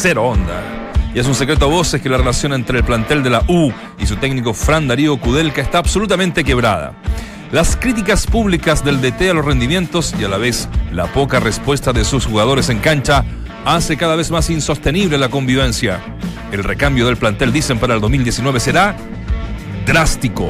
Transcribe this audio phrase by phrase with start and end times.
[0.00, 0.62] cero onda.
[1.14, 3.70] Y es un secreto a voces que la relación entre el plantel de la U
[3.98, 6.94] y su técnico Fran Darío Kudelka está absolutamente quebrada.
[7.52, 11.92] Las críticas públicas del DT a los rendimientos y a la vez la poca respuesta
[11.92, 13.24] de sus jugadores en cancha
[13.66, 16.00] hace cada vez más insostenible la convivencia.
[16.50, 18.96] El recambio del plantel, dicen, para el 2019 será
[19.84, 20.48] drástico.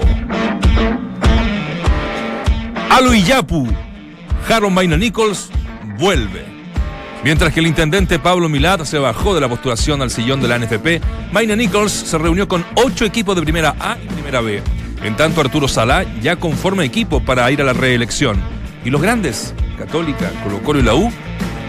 [2.91, 3.67] Alo Iyapu,
[4.49, 5.51] Harold Maina Nichols
[5.99, 6.60] vuelve.
[7.23, 10.59] Mientras que el intendente Pablo Milad se bajó de la postulación al sillón de la
[10.59, 11.03] NFP,
[11.33, 14.63] Maina Nichols se reunió con ocho equipos de primera A y primera B.
[15.05, 18.41] En tanto, Arturo Salá ya conforma equipo para ir a la reelección.
[18.87, 21.13] Y los grandes, Católica, Colo Colo y la U,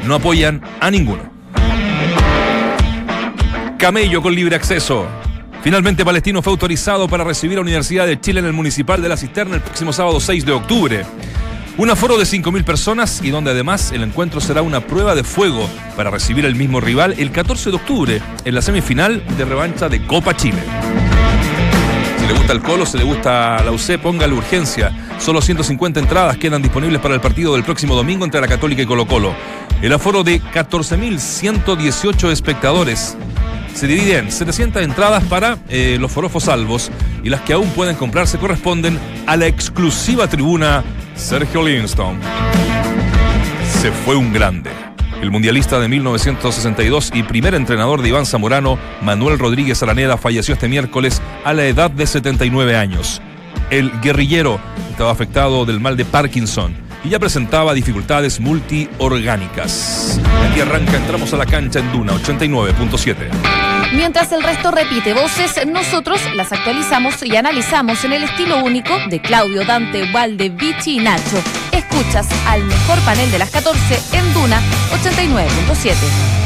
[0.05, 1.29] no apoyan a ninguno.
[3.77, 5.05] Camello con libre acceso.
[5.63, 9.17] Finalmente Palestino fue autorizado para recibir a Universidad de Chile en el Municipal de la
[9.17, 11.05] Cisterna el próximo sábado 6 de octubre.
[11.81, 15.67] Un aforo de 5.000 personas y donde además el encuentro será una prueba de fuego
[15.97, 20.05] para recibir el mismo rival el 14 de octubre en la semifinal de revancha de
[20.05, 20.61] Copa Chile.
[22.19, 24.91] Si le gusta el Colo, si le gusta la UC, póngale urgencia.
[25.17, 28.85] Solo 150 entradas quedan disponibles para el partido del próximo domingo entre la Católica y
[28.85, 29.33] Colo Colo.
[29.81, 33.17] El aforo de 14.118 espectadores
[33.73, 36.91] se divide en 700 entradas para eh, los forofos salvos
[37.23, 40.83] y las que aún pueden comprarse corresponden a la exclusiva tribuna
[41.21, 42.19] Sergio Livingston.
[43.79, 44.71] Se fue un grande.
[45.21, 50.67] El mundialista de 1962 y primer entrenador de Iván Zamorano, Manuel Rodríguez Araneda, falleció este
[50.67, 53.21] miércoles a la edad de 79 años.
[53.69, 60.19] El guerrillero estaba afectado del mal de Parkinson y ya presentaba dificultades multiorgánicas.
[60.49, 63.60] Aquí arranca, entramos a la cancha en Duna 89.7.
[63.93, 69.21] Mientras el resto repite voces, nosotros las actualizamos y analizamos en el estilo único de
[69.21, 71.43] Claudio, Dante, Valde, Vichy y Nacho.
[71.73, 73.77] Escuchas al mejor panel de las 14
[74.17, 74.61] en Duna
[75.03, 76.40] 89.7.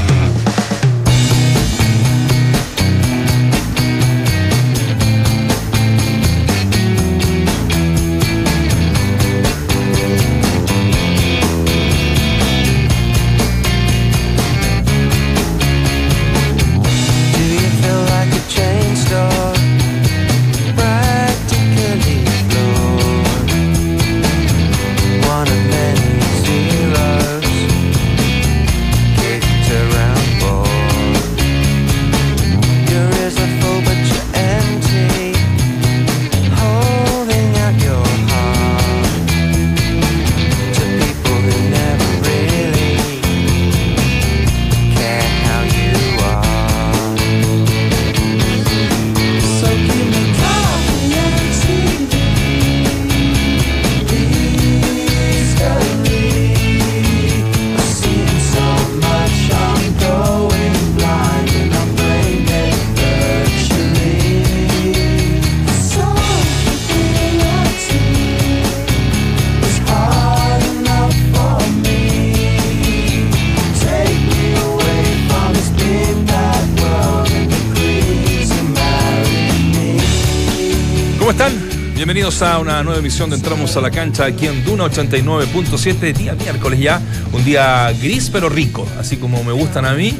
[82.06, 86.36] Bienvenidos a una nueva emisión de Entramos a la Cancha aquí en Duna 89.7, día
[86.36, 87.02] miércoles ya,
[87.34, 90.14] un día gris pero rico, así como me gustan a mí,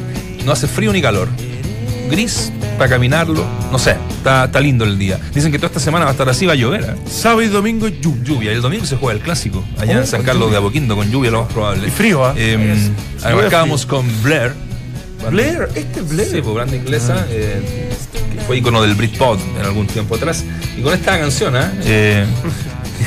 [0.44, 1.28] no hace frío ni calor.
[2.10, 5.20] Gris para caminarlo, no sé, está, está lindo el día.
[5.32, 6.82] Dicen que toda esta semana va a estar así, va a llover.
[6.82, 7.08] ¿eh?
[7.08, 8.24] Sábado y domingo lluvia.
[8.24, 11.08] Lluvia, el domingo se juega el clásico, allá Oh, en San Carlos de Apoquindo, con
[11.08, 11.86] lluvia lo más probable.
[11.86, 12.34] Y frío, ¿ah?
[12.36, 12.90] Eh,
[13.22, 14.54] arrancábamos con Blair.
[15.30, 16.30] Blair, este es Blair.
[16.32, 17.85] Sí, pues banda inglesa, eh, que
[18.46, 20.44] fue icono del Britpop en algún tiempo atrás.
[20.76, 22.24] Y con esta canción, eh,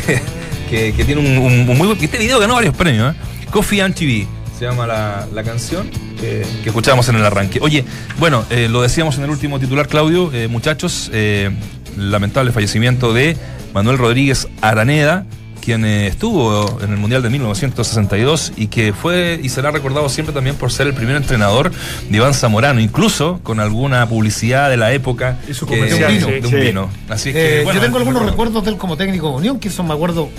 [0.69, 2.03] que, que tiene un, un- un muy buen.
[2.03, 3.17] Este video ganó varios premios, ¿eh?
[3.51, 4.27] Coffee and TV
[4.57, 7.59] se llama la, la canción que, que escuchábamos en el arranque.
[7.61, 7.85] Oye,
[8.19, 11.49] bueno, eh, lo decíamos en el último titular, Claudio, eh, muchachos, eh,
[11.97, 13.37] lamentable fallecimiento de
[13.73, 15.25] Manuel Rodríguez Araneda,
[15.69, 20.33] quien eh, estuvo en el Mundial de 1962 y que fue y será recordado siempre
[20.33, 21.69] también por ser el primer entrenador
[22.09, 26.27] de Iván Zamorano, incluso con alguna publicidad de la época Hizo que- de un vino.
[26.27, 26.55] de un sí.
[26.55, 26.89] vino.
[27.07, 28.31] Así que, Eh, bueno, yo tengo algunos recuerdo.
[28.45, 30.29] recuerdos de él como técnico de Unión, que hizo, me acuerdo,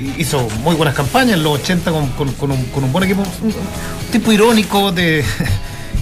[0.00, 3.04] hi- hizo muy buenas campañas en los 80 con, con- con un, con un buen
[3.04, 3.20] equipo.
[3.42, 3.54] Un, un
[4.12, 5.22] tipo irónico de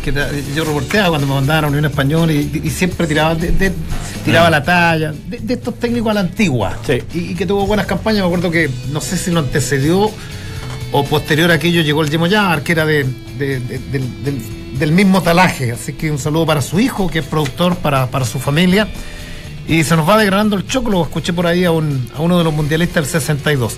[0.02, 0.12] que
[0.54, 3.72] yo reporteaba cuando me mandaban a Unión Española y, y siempre tiraba, de- de-
[4.24, 6.76] tiraba la talla, de, de estos técnicos a la antigua.
[6.86, 6.98] Sí.
[7.14, 8.20] Y, y que tuvo buenas campañas.
[8.20, 10.10] Me acuerdo que no sé si lo antecedió
[10.92, 13.04] o posterior a aquello llegó el Yemoyar, que era de,
[13.38, 15.72] de- de- del, del- del mismo talaje.
[15.72, 18.88] Así que un saludo para su hijo, que es productor, para, para su familia.
[19.68, 21.02] Y se nos va degradando el choclo.
[21.02, 23.76] Escuché por ahí a, un- a uno de los mundialistas del 62.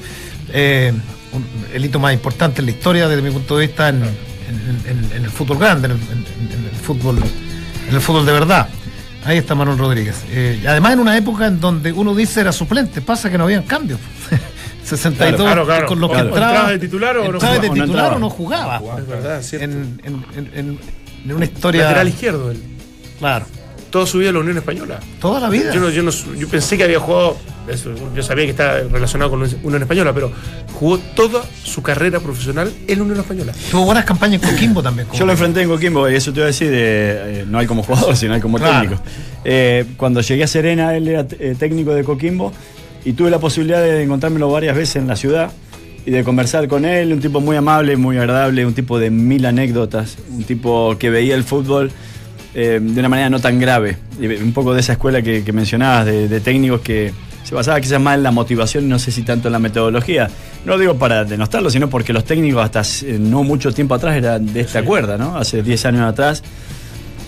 [0.53, 0.93] Eh,
[1.33, 1.45] un-
[1.75, 4.03] el hito más importante en la historia, desde mi punto de vista, en,
[4.49, 7.19] en- en- en el fútbol grande, en el, en- en el fútbol,
[7.89, 8.69] en el fútbol de verdad.
[9.25, 10.17] Ahí está Manuel Rodríguez.
[10.31, 13.45] Eh, y además en una época en donde uno dice era suplente, pasa que no
[13.45, 13.99] habían cambios.
[14.85, 15.87] 62 Claro, claro.
[15.87, 16.29] con los que Claro.
[16.29, 18.09] entraba, ¿Entraba de titular o no de jugaba?
[18.09, 18.81] O no no jugaba.
[18.99, 19.65] Es verdad, es cierto.
[19.65, 20.79] En, en- en- en-
[21.25, 21.85] en una historia.
[21.85, 22.63] Lateral izquierdo, él.
[23.19, 23.47] Claro.
[23.89, 25.01] Toda su vida en la Unión Española.
[25.21, 25.73] Toda la vida.
[25.73, 27.39] Yo, no- yo, no- yo pensé que había jugado,
[28.15, 30.31] yo sabía que estaba relacionado con la Unión Española, pero
[30.75, 33.53] jugó toda su carrera profesional en la Unión Española.
[33.71, 35.07] Tuvo buenas campañas en Coquimbo también.
[35.09, 37.59] como- Yo lo enfrenté en Coquimbo y eso te iba a decir, eh, eh, no
[37.59, 38.81] hay como jugador, sino hay como Claro.
[38.91, 39.03] técnico.
[39.45, 42.53] Eh, cuando llegué a Serena, él era eh, técnico de Coquimbo
[43.05, 45.51] y tuve la posibilidad de encontrármelo varias veces en la ciudad
[46.07, 49.47] y de conversar con él, un tipo muy amable, muy agradable, un tipo de mil
[49.47, 51.91] anécdotas, un tipo que veía el fútbol
[52.55, 53.97] eh, de una manera no tan grave.
[54.21, 57.13] Un poco de esa escuela que, que mencionabas, de, de técnicos que
[57.45, 60.29] se basaba quizás más en la motivación y no sé si tanto en la metodología.
[60.65, 62.83] No lo digo para denostarlo, sino porque los técnicos hasta
[63.19, 65.37] no mucho tiempo atrás eran de esta cuerda, ¿no?
[65.37, 66.43] Hace 10 años atrás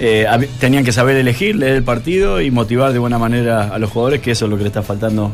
[0.01, 0.27] eh,
[0.59, 4.21] tenían que saber elegir, leer el partido y motivar de buena manera a los jugadores,
[4.21, 5.31] que eso es lo que le está faltando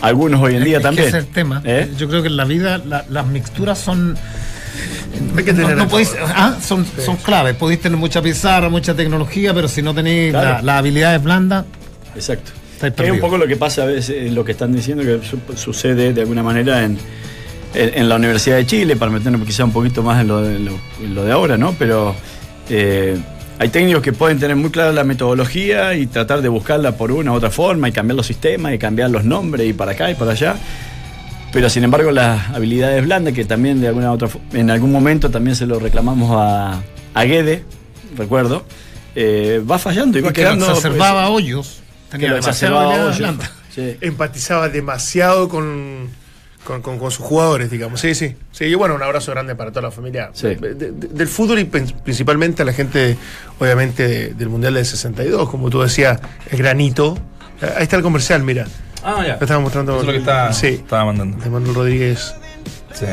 [0.00, 1.08] a algunos hoy en día Es también.
[1.08, 1.60] ese es el tema.
[1.64, 1.90] ¿Eh?
[1.98, 4.16] Yo creo que en la vida la- las mixturas son.
[5.36, 7.54] Hay que no- tener no podéis- ah, son, son claves.
[7.56, 10.50] Podéis tener mucha pizarra, mucha tecnología, pero si no tenéis Claro.
[10.58, 11.64] la- las habilidades blandas,
[12.14, 12.52] Exacto.
[12.86, 15.56] Es un poco lo que pasa a veces, eh, lo que están diciendo que su-
[15.56, 16.98] sucede de alguna manera en,
[17.74, 20.56] en- en la Universidad de Chile, para meternos quizá un poquito más en lo de,
[20.56, 21.74] en lo- de ahora, ¿no?
[21.78, 22.14] Pero
[22.68, 23.16] eh,
[23.58, 27.32] hay técnicos que pueden tener muy clara la metodología y tratar de buscarla por una
[27.32, 30.14] u otra forma y cambiar los sistemas y cambiar los nombres y para acá y
[30.14, 30.56] para allá.
[31.52, 35.56] Pero sin embargo las habilidades blandas, que también de alguna otra en algún momento también
[35.56, 36.80] se lo reclamamos a,
[37.12, 37.64] a Guede,
[38.16, 38.64] recuerdo,
[39.16, 40.66] eh, va fallando y va que quedando...
[40.70, 41.79] exacerbaba hoyos.
[42.18, 43.50] Que Tenía blanda.
[43.74, 43.96] Sí.
[44.00, 46.08] Empatizaba demasiado con,
[46.64, 48.00] con, con- con sus jugadores, digamos.
[48.00, 48.34] Sí, sí.
[48.50, 50.30] Sí, y bueno, un abrazo grande para toda la familia.
[50.32, 50.56] Sí.
[50.56, 53.16] De- de- del fútbol y principalmente a la gente,
[53.60, 56.18] obviamente, de- del Mundial del 62, como tú decías,
[56.50, 57.16] el granito.
[57.62, 58.66] Eh, Ahí está el comercial, mira.
[59.04, 59.36] Ah, ya.
[59.36, 59.92] Lo estaba mostrando.
[59.92, 60.66] Eso es lo que está, Sí.
[60.66, 61.38] estaba mandando.
[61.42, 62.34] De Manuel Rodríguez
[62.92, 63.06] Sí.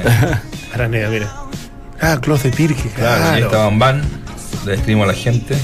[0.74, 1.32] Araneda, mira.
[2.02, 3.36] Ah, Clos de Pirque, Claro, claro.
[3.36, 4.02] ahí estaba en van.
[4.66, 5.56] Le escribimos a la gente.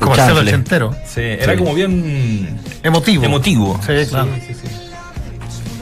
[0.00, 0.94] Comercial ochentero.
[1.06, 1.58] Sí, era Sí.
[1.58, 3.24] como bien Emotivo.
[3.24, 3.80] emotivo.
[3.86, 4.28] Sí, claro.
[4.46, 4.68] sí, sí.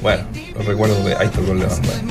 [0.02, 0.22] Bueno,
[0.56, 2.10] los recuerdos de ahí está el gol de Van Basten.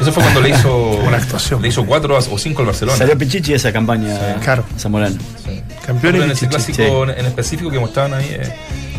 [0.00, 1.62] Eso fue cuando le hizo Una actuación.
[1.62, 2.98] Le hizo cuatro o cinco al Barcelona.
[2.98, 4.64] Salió Pichichi esa campaña claro.
[4.78, 5.16] Zamorano.
[5.44, 5.62] Sí.
[5.84, 8.26] Campeón en ese clásico en específico que mostraban ahí.
[8.30, 8.52] eh,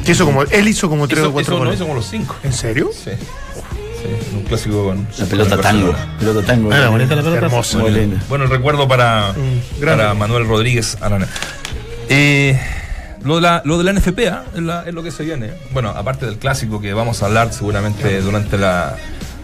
[0.05, 2.35] Que hizo como, él hizo como tres o cuatro hizo- no, hizo como los cinco.
[2.43, 2.91] ¿En serio?
[2.93, 3.11] Sí.
[3.11, 5.07] Sí, un clásico con.
[5.17, 5.95] La pelota con el tango.
[6.19, 6.71] Pelota tango.
[6.73, 7.45] Era bonita la pelota.
[7.45, 7.79] Hermoso.
[7.79, 8.21] Muy linda.
[8.29, 11.27] Bueno, el recuerdo para, Mm, para Manuel Rodríguez Arana.
[12.09, 12.59] Eh,
[13.23, 14.43] lo, de la, lo de la NFP ¿ah?
[14.55, 15.51] es, la- es lo que se viene.
[15.71, 18.95] Bueno, aparte del clásico que vamos a hablar seguramente durante la,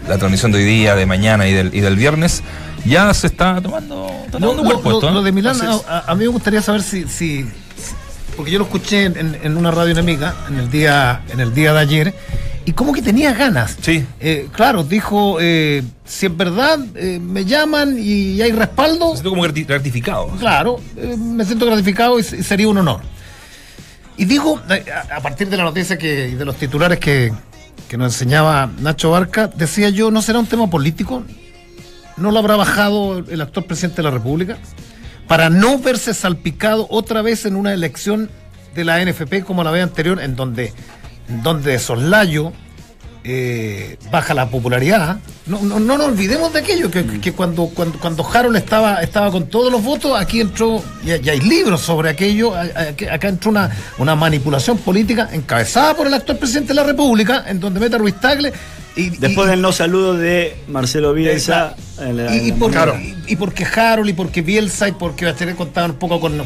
[0.08, 2.42] la transmisión de hoy día, de mañana y del, y del viernes,
[2.84, 5.14] ya se está tomando, está tomando lo- cuerpo lo- esto, ¿no?
[5.16, 5.56] lo de Milán,
[5.88, 7.46] a- a mí me gustaría saber si, si- si-
[8.36, 11.72] porque yo lo escuché en, en una radio enemiga en el día, en el día
[11.72, 12.14] de ayer,
[12.64, 13.76] y como que tenía ganas.
[13.80, 14.04] Sí.
[14.20, 19.30] Eh, claro, dijo, eh, si es verdad, eh, me llaman y hay respaldo, Me siento
[19.30, 20.28] como grati- gratificado.
[20.38, 20.80] claro,
[21.18, 23.00] me siento gratificado y, sería un honor.
[24.16, 27.32] Y digo, eh, a, partir de la noticia que, y de los titulares que,
[27.88, 31.24] que nos enseñaba Nacho Barca, decía yo, ¿no será un tema político?
[32.16, 34.58] ¿No lo habrá bajado el actual presidente de la República?
[35.26, 38.30] Para no verse salpicado otra vez en una elección
[38.74, 40.72] de la NFP como la vez anterior, en donde,
[41.42, 42.52] donde de soslayo
[43.24, 45.18] eh, baja la popularidad.
[45.46, 49.30] No, no, no nos olvidemos de aquello, que, que cuando, cuando, cuando Harold estaba, estaba
[49.30, 53.70] con todos los votos, aquí entró, y, y hay libros sobre aquello, acá entró una,
[53.98, 58.20] una manipulación política encabezada por el actual presidente de la República, en donde mete Ruiz
[58.20, 58.52] Tagle.
[58.96, 61.74] Y, Después y- del no saludo de Marcelo Bielsa.
[62.00, 62.96] en la- y, en por- Claro.
[63.00, 66.42] y- y porque Harold y porque Bielsa y porque Bachelet contaban un poco con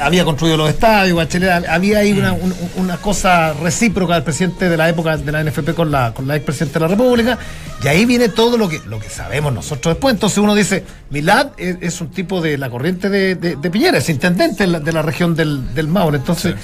[0.00, 4.76] había construido los estadios, Bachelet había ahí una, un- una cosa recíproca del presidente de
[4.76, 7.38] la época de la NFP con la con la expresidente de la República
[7.82, 11.48] y ahí viene todo lo que lo que sabemos nosotros después entonces uno dice Milad
[11.56, 14.78] es, es un tipo de la corriente de, de, de Piñera es intendente de la,
[14.80, 16.54] de la región del, del Maule entonces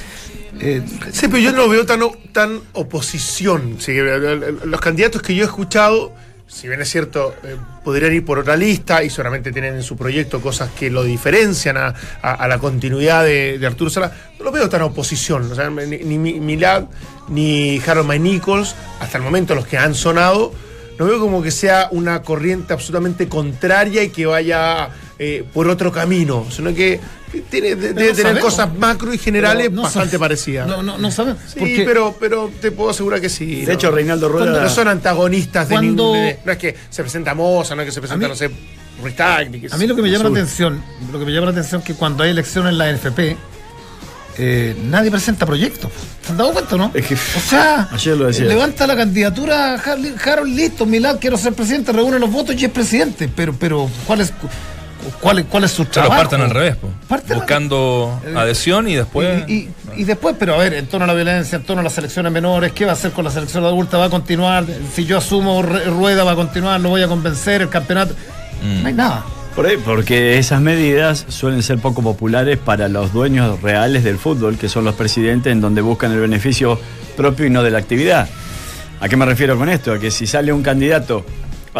[0.61, 0.83] eh,
[1.13, 2.01] Sí, pero yo no veo tan,
[2.33, 3.77] tan oposición.
[3.87, 6.13] El- el- los candidatos que yo he escuchado,
[6.47, 9.97] si bien es cierto, eh, podrían ir por otra lista y seguramente tienen en su
[9.97, 11.95] proyecto cosas que lo diferencian a,
[12.49, 15.51] la continuidad de, Arturo Sala, no lo veo tan oposición.
[15.89, 16.85] Ni, ni Mi- Milad
[17.29, 20.53] ni Harold May Nichols, hasta el momento los que han sonado,
[20.99, 25.90] no veo como que sea una corriente absolutamente contraria y que vaya eh, por otro
[25.92, 27.00] camino, sino que
[27.50, 28.42] tiene, de- debe tener sabemos.
[28.44, 30.66] cosas macro y generales no bastante parecidas.
[30.68, 33.64] no, no, no sabemos Sí, porque- pero, pero te puedo asegurar que sí.
[33.64, 36.35] De hecho, Reinaldo Rueda- No son antagonistas de Cuando- ningún.
[36.44, 38.50] no es que se presenta Moza, no es que se presenta, mí- no sé.
[39.02, 40.82] Ruiz Tacni, A mí lo que me llama la atención,
[41.12, 43.37] lo que me llama la atención es que cuando hay elecciones en la NFP,
[44.38, 45.90] eh, nadie presenta proyectos.
[46.25, 46.90] ¿Se han dado cuenta, no?
[46.94, 48.44] Es que- o sea, Ayer lo decía.
[48.46, 49.99] levanta la candidatura a Har-
[50.30, 53.28] Harold, listo, Milán, quiero ser presidente, reúne los votos y es presidente.
[53.35, 54.32] Pero, pero ¿cuál es,
[55.21, 56.17] cuál es, cuál es su trabajo?
[56.17, 56.89] partan al revés, po.
[57.09, 59.45] Parten al- buscando adhesión y después.
[59.49, 61.85] Y, y- y después, pero a ver, en torno a la violencia, en torno a
[61.85, 63.97] las selecciones menores, ¿qué va a hacer con la selección adulta?
[63.99, 64.65] ¿Va a continuar?
[64.95, 66.81] Si yo asumo Ru- Rueda, ¿va a continuar?
[66.81, 67.63] ¿Lo voy a convencer?
[67.63, 68.15] ¿El campeonato?
[68.63, 68.83] Mm.
[68.83, 69.25] No hay nada.
[69.55, 74.59] Por ahí, porque esas medidas suelen ser poco populares para los dueños reales del fútbol,
[74.59, 76.79] que son los presidentes, en donde buscan el beneficio
[77.17, 78.29] propio y no de la actividad.
[79.01, 79.93] ¿A qué me refiero con esto?
[79.93, 81.25] A que si sale un candidato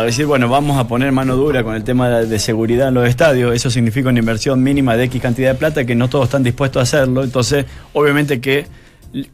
[0.02, 3.08] a decir, bueno, vamos a poner mano dura con el tema de, seguridad en los
[3.08, 6.42] estadios, eso significa una inversión mínima de X cantidad de plata que no todos están
[6.42, 7.24] dispuestos a hacerlo.
[7.24, 8.66] Entonces, obviamente que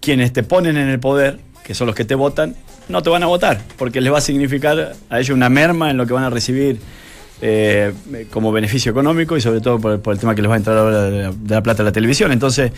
[0.00, 2.54] quienes te ponen en el poder, que son los que te votan,
[2.88, 5.96] no te van a votar, porque les va a significar a ellos una merma en
[5.96, 6.78] lo que van a recibir
[7.40, 7.92] eh,
[8.30, 11.02] como beneficio económico y sobre todo por, el tema que les va a entrar ahora
[11.02, 12.30] de la, de la plata a la televisión.
[12.30, 12.70] Entonces,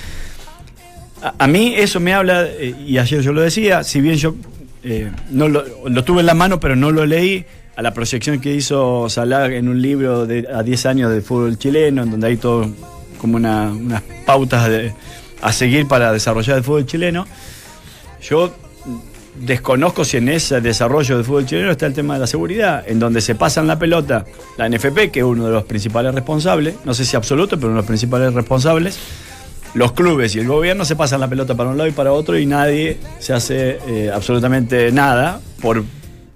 [1.22, 4.36] a, a mí eso me habla, eh, y ayer yo lo decía, si bien yo
[4.84, 7.44] eh, no lo, lo tuve en la mano, pero no lo leí,
[7.76, 11.58] a la proyección que hizo Salah en un libro de, a 10 años del fútbol
[11.58, 12.68] chileno, en donde hay todo
[13.18, 14.92] como una- unas pautas de-
[15.42, 17.26] a seguir para desarrollar el fútbol chileno,
[18.22, 18.52] yo
[19.40, 22.98] desconozco si en ese desarrollo del fútbol chileno está el tema de la seguridad, en
[23.00, 24.24] donde se pasan la pelota
[24.56, 27.76] la NFP, que es uno de los principales responsables, no sé si absoluto, pero uno
[27.76, 28.96] de los principales responsables,
[29.74, 32.38] los clubes y el gobierno se pasan la pelota para un lado y para otro
[32.38, 35.82] y nadie se hace eh, absolutamente nada por,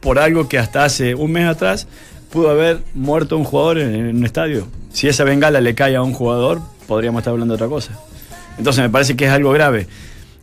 [0.00, 1.86] por algo que hasta hace un mes atrás
[2.30, 4.66] pudo haber muerto un jugador en, un estadio.
[4.92, 7.98] Si esa bengala le cae a un jugador, podríamos estar hablando de otra cosa.
[8.58, 9.86] Entonces me parece que es algo grave.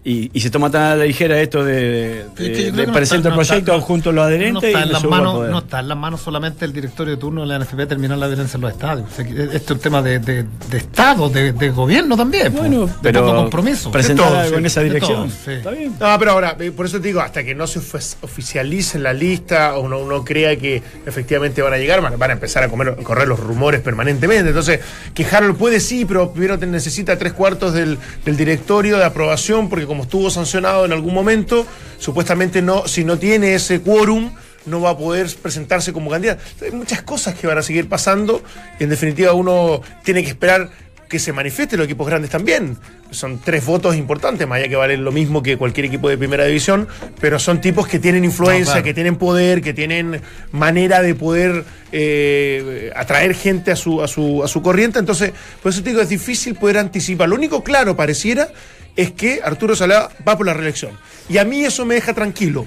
[0.07, 2.85] Y, y se toma tan a la ligera esto de, Pero es de- que de
[2.85, 4.93] no presenta el no está- proyecto junto a los adherentes no está, y en lo
[4.93, 7.87] las manos, no está en las manos solamente del directorio de turno de la NFP
[7.87, 9.09] terminar la violencia en los estadios.
[9.11, 12.51] O sea, que Esto es un tema de, de, de Estado, de, de gobierno también.
[12.51, 13.89] pues, Bueno, de pero poco compromiso.
[13.91, 15.17] presentar De todo, algo sí, en esa de dirección.
[15.27, 15.51] todo, sí.
[15.53, 15.95] Está bien.
[15.99, 17.79] No, pero ahora, eh, por eso te digo, hasta que no se
[18.21, 22.33] oficialice la lista o uno, uno crea que efectivamente van a llegar, van, van a
[22.33, 24.49] empezar a comer- correr los rumores permanentemente.
[24.49, 24.79] Entonces,
[25.13, 29.67] que Harold puede sí, pero primero te necesita tres cuartos del, del directorio de aprobación,
[29.69, 31.65] porque como estuvo sancionado en algún momento,
[31.99, 34.29] supuestamente no, si no tiene ese quórum,
[34.65, 36.43] no va a poder presentarse como candidato.
[36.61, 38.43] Hay muchas cosas que van a seguir pasando
[38.77, 40.69] y en definitiva uno tiene que esperar
[41.07, 42.77] que se manifieste los equipos grandes también.
[43.11, 46.43] Son tres votos importantes, más allá que valen lo mismo que cualquier equipo de primera
[46.43, 46.89] división,
[47.21, 48.83] pero son tipos que tienen influencia, No, claro.
[48.83, 50.19] que tienen poder, que tienen
[50.51, 54.99] manera de poder eh, atraer gente a su, a, su, a su corriente.
[54.99, 55.31] Entonces,
[55.63, 57.29] por eso te digo, es difícil poder anticipar.
[57.29, 58.49] Lo único claro pareciera
[58.95, 60.91] es que Arturo Salá va por la reelección.
[61.29, 62.65] Y a mí eso me deja tranquilo.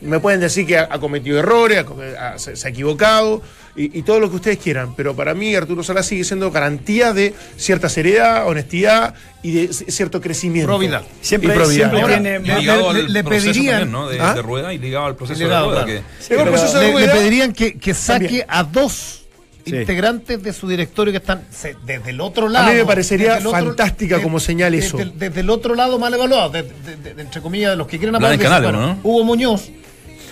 [0.00, 1.84] Me pueden decir que ha, ha cometido errores,
[2.20, 3.42] ha se, se ha equivocado
[3.74, 7.12] y, y todo lo que ustedes quieran, pero para mí Arturo Salá sigue siendo garantía
[7.12, 10.68] de cierta seriedad, honestidad y de cierto crecimiento.
[10.68, 11.02] Probidad.
[11.20, 11.74] Siempre, Y probidad.
[11.90, 12.38] siempre Ahora, tiene.
[12.38, 14.08] Ligado le- al le proceso pedirían- también, ¿no?
[14.08, 14.34] De, ¿Ah?
[14.34, 15.84] de rueda y ligado al proceso Ligado, de rueda.
[15.84, 16.04] claro.
[16.28, 18.46] que- de le, pedirían que, que saque También.
[18.48, 19.22] a dos
[19.68, 19.76] Sí.
[19.76, 22.68] integrantes de su directorio que están se- desde el otro lado.
[22.70, 24.96] mí me parecería el otro- fantástica como señal desde- eso.
[24.98, 27.86] Desde, desde el otro lado mal evaluado, de- de- de- de- entre comillas, de los
[27.86, 28.38] que quieren hablar.
[28.38, 28.98] Canales, ¿no?
[29.02, 29.68] Hugo Muñoz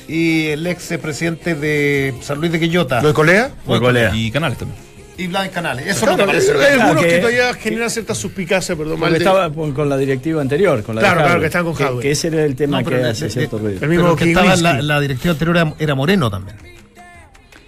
[0.09, 3.01] y el ex presidente de San Luis de Quillota.
[3.03, 3.51] ¿Lo de Colea?
[3.67, 4.13] Muy colea.
[4.15, 4.79] Y canales también.
[5.19, 5.87] Y Blas en Canales.
[5.87, 6.53] Eso Claro, no me parece.
[6.53, 9.97] hay algunos que- que, todavía generan cierta suspicacia, perdón, Porque de- estaba con con la
[9.97, 12.03] directiva anterior, con la de Claro, claro, que estaban con Jadwe.
[12.03, 13.79] Que, ese era el tema No, que de- hace de- cierto de- ruido.
[13.83, 16.57] El mismo Pero que estaba en la, la directiva anterior era, era Moreno también.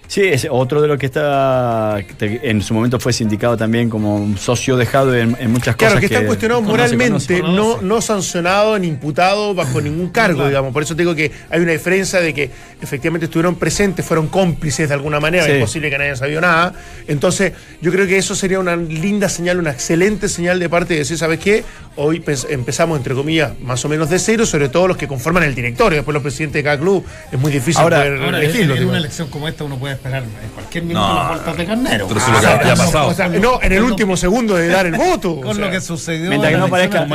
[0.09, 4.15] Sí, es otro de los que está, que en su momento fue sindicado también como
[4.15, 5.99] un socio dejado en, en muchas Claro, cosas.
[5.99, 7.55] que están cuestionados no se moralmente, conoce.
[7.55, 10.73] no, no sancionado ni imputado bajo ningún cargo, digamos.
[10.73, 12.49] Por eso te digo que hay una diferencia de que
[12.81, 15.51] efectivamente estuvieron presentes, fueron cómplices de alguna manera, Sí.
[15.51, 16.73] es posible que nadie sabido nada.
[17.07, 21.01] Entonces, yo creo que eso sería una linda señal, una excelente señal de parte de
[21.01, 21.63] decir, ¿sabes qué?
[21.97, 25.53] Hoy empezamos, entre comillas, más o menos de cero, sobre todo los que conforman el
[25.53, 25.97] directorio.
[25.97, 28.73] Después los presidentes de cada club, es muy difícil Ahora- poder Ahora, en, elegirlo.
[28.73, 28.89] en digo.
[28.89, 32.07] una elección como esta uno puede esperar en cualquier minuto No, las vueltas de carnero.
[32.07, 33.07] pero eso es lo que Ah, ya ha con- pasado.
[33.09, 35.31] O sea, con- no, en el último segundo de dar el voto.
[35.33, 35.65] o Con sea.
[35.65, 36.29] lo que sucedió.
[36.29, 37.05] Mientras que en no la parezca,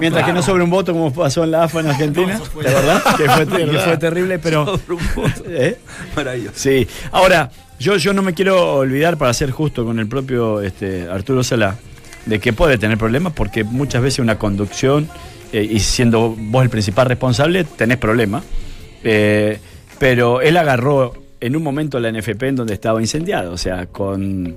[0.00, 2.44] mientras que no sobre un voto como pasó en la AFA en Argentina, No, eso
[2.52, 3.02] fue- ¿de verdad?
[3.16, 4.80] Que fue, que fue terrible, pero...
[5.48, 5.78] ¿Eh?
[6.16, 6.54] Maravilloso.
[6.56, 6.86] Sí.
[7.12, 11.42] Ahora, yo, yo no me quiero olvidar, para ser justo con el propio este, Arturo
[11.42, 11.76] Salá,
[12.26, 15.08] de que puede tener problemas porque muchas veces una conducción,
[15.52, 18.44] eh, y siendo vos el principal responsable, tenés problemas.
[19.02, 19.58] Eh,
[19.98, 24.56] pero él agarró en un momento la NFP en donde estaba incendiado, o sea, con...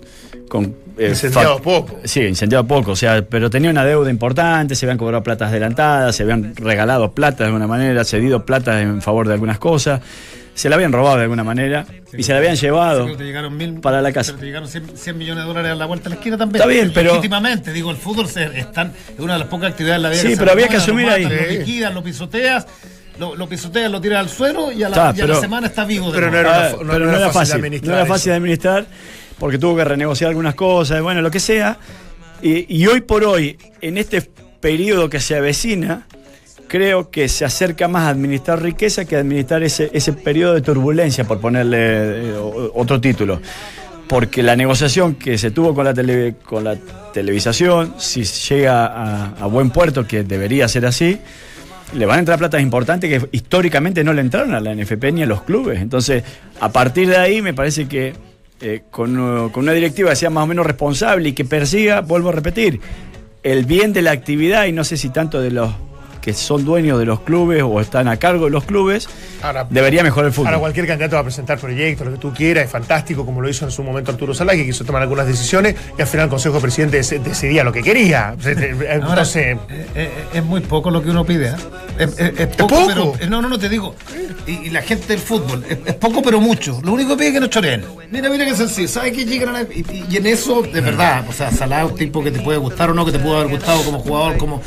[0.49, 1.99] con eh, Incendiado poco.
[2.03, 6.15] Sí, incendiado poco, o sea, pero tenía una deuda importante, se habían cobrado platas adelantadas,
[6.15, 10.01] se habían regalado plata de alguna manera, cedido plata en favor de algunas cosas,
[10.53, 11.85] se la habían robado de alguna manera
[12.15, 13.05] y se la habían llevado.
[13.05, 14.33] Pero te llegaron mil, para la casa.
[14.33, 16.61] pero Te llegaron 100, 100 millones de dólares a la vuelta de la esquina también.
[16.61, 19.71] Está bien, pero- Legítimamente, digo, el fútbol se- es, tan- es una de las pocas
[19.71, 21.23] actividades de la vida Sí, pero había que asumir ahí.
[21.23, 22.67] Lo liquidas, lo pisoteas,
[23.19, 25.41] lo, lo pisoteas, lo tiras al suelo y a la, Está, y a la pero-
[25.41, 27.93] semana está vivo de pero no era Ah, pero no, era fácil, de administrar no
[27.95, 28.13] era eso.
[28.13, 28.85] fácil de administrar
[29.39, 31.77] porque tuvo que renegociar algunas cosas, bueno, lo que sea.
[32.41, 36.07] Y, y hoy por hoy, en este periodo que se avecina,
[36.67, 40.61] creo que se acerca más a administrar riqueza que a administrar ese, ese periodo de
[40.61, 41.77] turbulencia, por ponerle
[42.29, 42.33] eh,
[42.73, 43.41] otro título.
[44.07, 46.75] Porque la negociación que se tuvo con la, tele- con la
[47.13, 51.19] televisación, si llega a, a buen puerto, que debería ser así,
[51.93, 55.23] le van a entrar platas importantes que históricamente no le entraron a la NFP ni
[55.23, 55.81] a los clubes.
[55.81, 56.23] Entonces,
[56.59, 58.13] a partir de ahí me parece que
[58.61, 62.01] eh, con, uh, con una directiva que sea más o menos responsable y que persiga,
[62.01, 62.79] vuelvo a repetir,
[63.43, 65.71] el bien de la actividad y no sé si tanto de los
[66.23, 69.09] que son dueños de los clubes o están a cargo de los clubes,
[69.41, 70.47] Ahora- debería mejorar el fútbol.
[70.47, 73.49] Ahora cualquier candidato va a presentar proyectos, lo que tú quieras, es fantástico, como lo
[73.49, 76.29] hizo en su momento Arturo Salá, que quiso tomar algunas decisiones y al final el
[76.29, 78.29] Consejo de Presidentes dec- decidía lo que quería.
[78.39, 81.47] Ahora, Entonces, eh, eh, es muy poco lo que uno pide.
[81.49, 81.55] ¿eh?
[81.97, 82.87] Es, es- es poco, poco?
[82.87, 83.29] pero.
[83.29, 83.95] No, no, no, te digo.
[84.47, 86.79] Y, y la gente del fútbol, es, poco, pero mucho.
[86.83, 87.85] Lo único que pide es que no choreen.
[88.11, 88.87] Mira, mira qué sencillo.
[88.87, 91.97] ¿Sabes que llegan a la- y, en eso, de verdad, o sea, Salah es un
[91.97, 94.61] tipo que te puede gustar o no, que te puede haber gustado como jugador, como.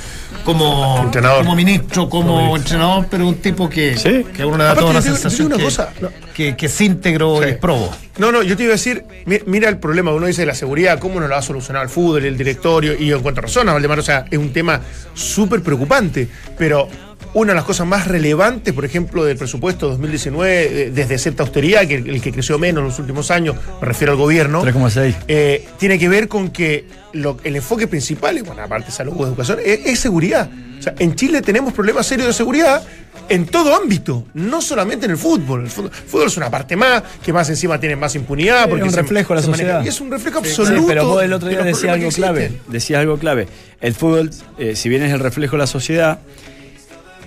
[0.44, 1.38] Como Entrenador.
[1.38, 4.24] como ministro, como, entrenador, pero un tipo que, Sí.
[4.32, 6.08] que a uno le da Aparte, toda la sensación una que, cosa, no.
[6.34, 7.48] que, que es íntegro Sí.
[7.48, 7.90] y es probo.
[8.18, 10.54] No, no, yo te iba a decir, mi- mira el problema, uno dice de la
[10.54, 13.72] seguridad, cómo no lo ha solucionado el fútbol, el directorio, y yo encuentro razón, a
[13.72, 14.80] Valdemar, o sea, es un tema
[15.14, 16.88] súper preocupante, pero
[17.34, 21.86] una de las cosas más relevantes, por ejemplo, del presupuesto 2019, eh, desde cierta austeridad,
[21.86, 25.14] que el, el que creció menos en los últimos años, me refiero al gobierno, 3,6.
[25.28, 29.14] eh, tiene que ver con que lo- el enfoque principal, y bueno, aparte de salud
[29.16, 30.48] o educación, es, es seguridad.
[30.78, 32.82] O sea, en Chile tenemos problemas serios de seguridad
[33.30, 35.62] en todo ámbito, no solamente en el fútbol.
[35.64, 38.64] El fútbol, el fútbol es una parte más, que más encima tiene más impunidad.
[38.64, 39.84] Es Porque un se- reflejo de la maneja- sociedad.
[39.84, 40.86] Y es un reflejo Sí, absoluto.
[40.86, 42.52] pero vos el otro día decías algo clave.
[42.68, 43.48] Decías algo clave.
[43.80, 46.18] El fútbol, eh, si bien es el reflejo de la sociedad,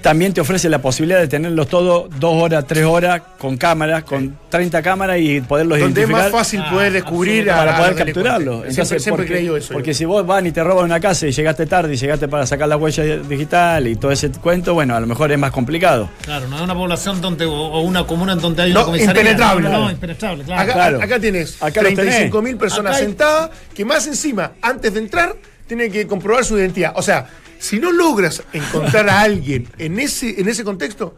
[0.02, 4.38] también te ofrece la posibilidad de tenerlos todos dos horas, tres horas, con cámaras, con
[4.50, 6.32] 30 cámaras y poderlos Donde es identificar.
[6.32, 8.40] más fácil poder descubrir a, para a poder los capturarlo.
[8.62, 8.76] delincuentes.
[8.76, 9.74] Siempre, siempre porque, creí yo eso.
[9.74, 9.98] porque yo.
[9.98, 12.68] si vos van y te roban una casa y llegaste tarde y llegaste para sacar
[12.70, 16.10] la huella digital y todo ese cuento, bueno, a lo mejor es más complicado.
[16.24, 18.86] Claro, no es una población donde, o, o una comuna en donde hay No, una
[18.88, 19.22] comisaría.
[19.22, 19.70] impenetrable.
[19.70, 20.62] No, no, impenetrable, claro.
[20.62, 21.02] Acá, claro.
[21.02, 22.06] acá tienes Acá los tenés.
[22.16, 25.36] 35 mil personas Acá hay- sentadas que más encima, antes de entrar,
[25.68, 26.94] tienen que comprobar su identidad.
[26.96, 27.28] O sea,
[27.60, 31.16] si no logras encontrar a alguien en ese, en ese contexto,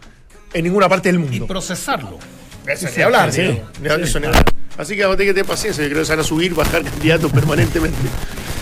[0.53, 1.47] en ninguna parte del y mundo.
[1.47, 2.17] procesarlo.
[2.67, 3.41] Eso ni hablar, sí.
[3.41, 3.61] digamos.
[3.79, 4.45] Ni hablar, eso ni hablar.
[4.77, 6.83] Así que vos tenés que tener paciencia, yo creo que se van a subir, bajar
[6.83, 7.97] candidatos permanentemente.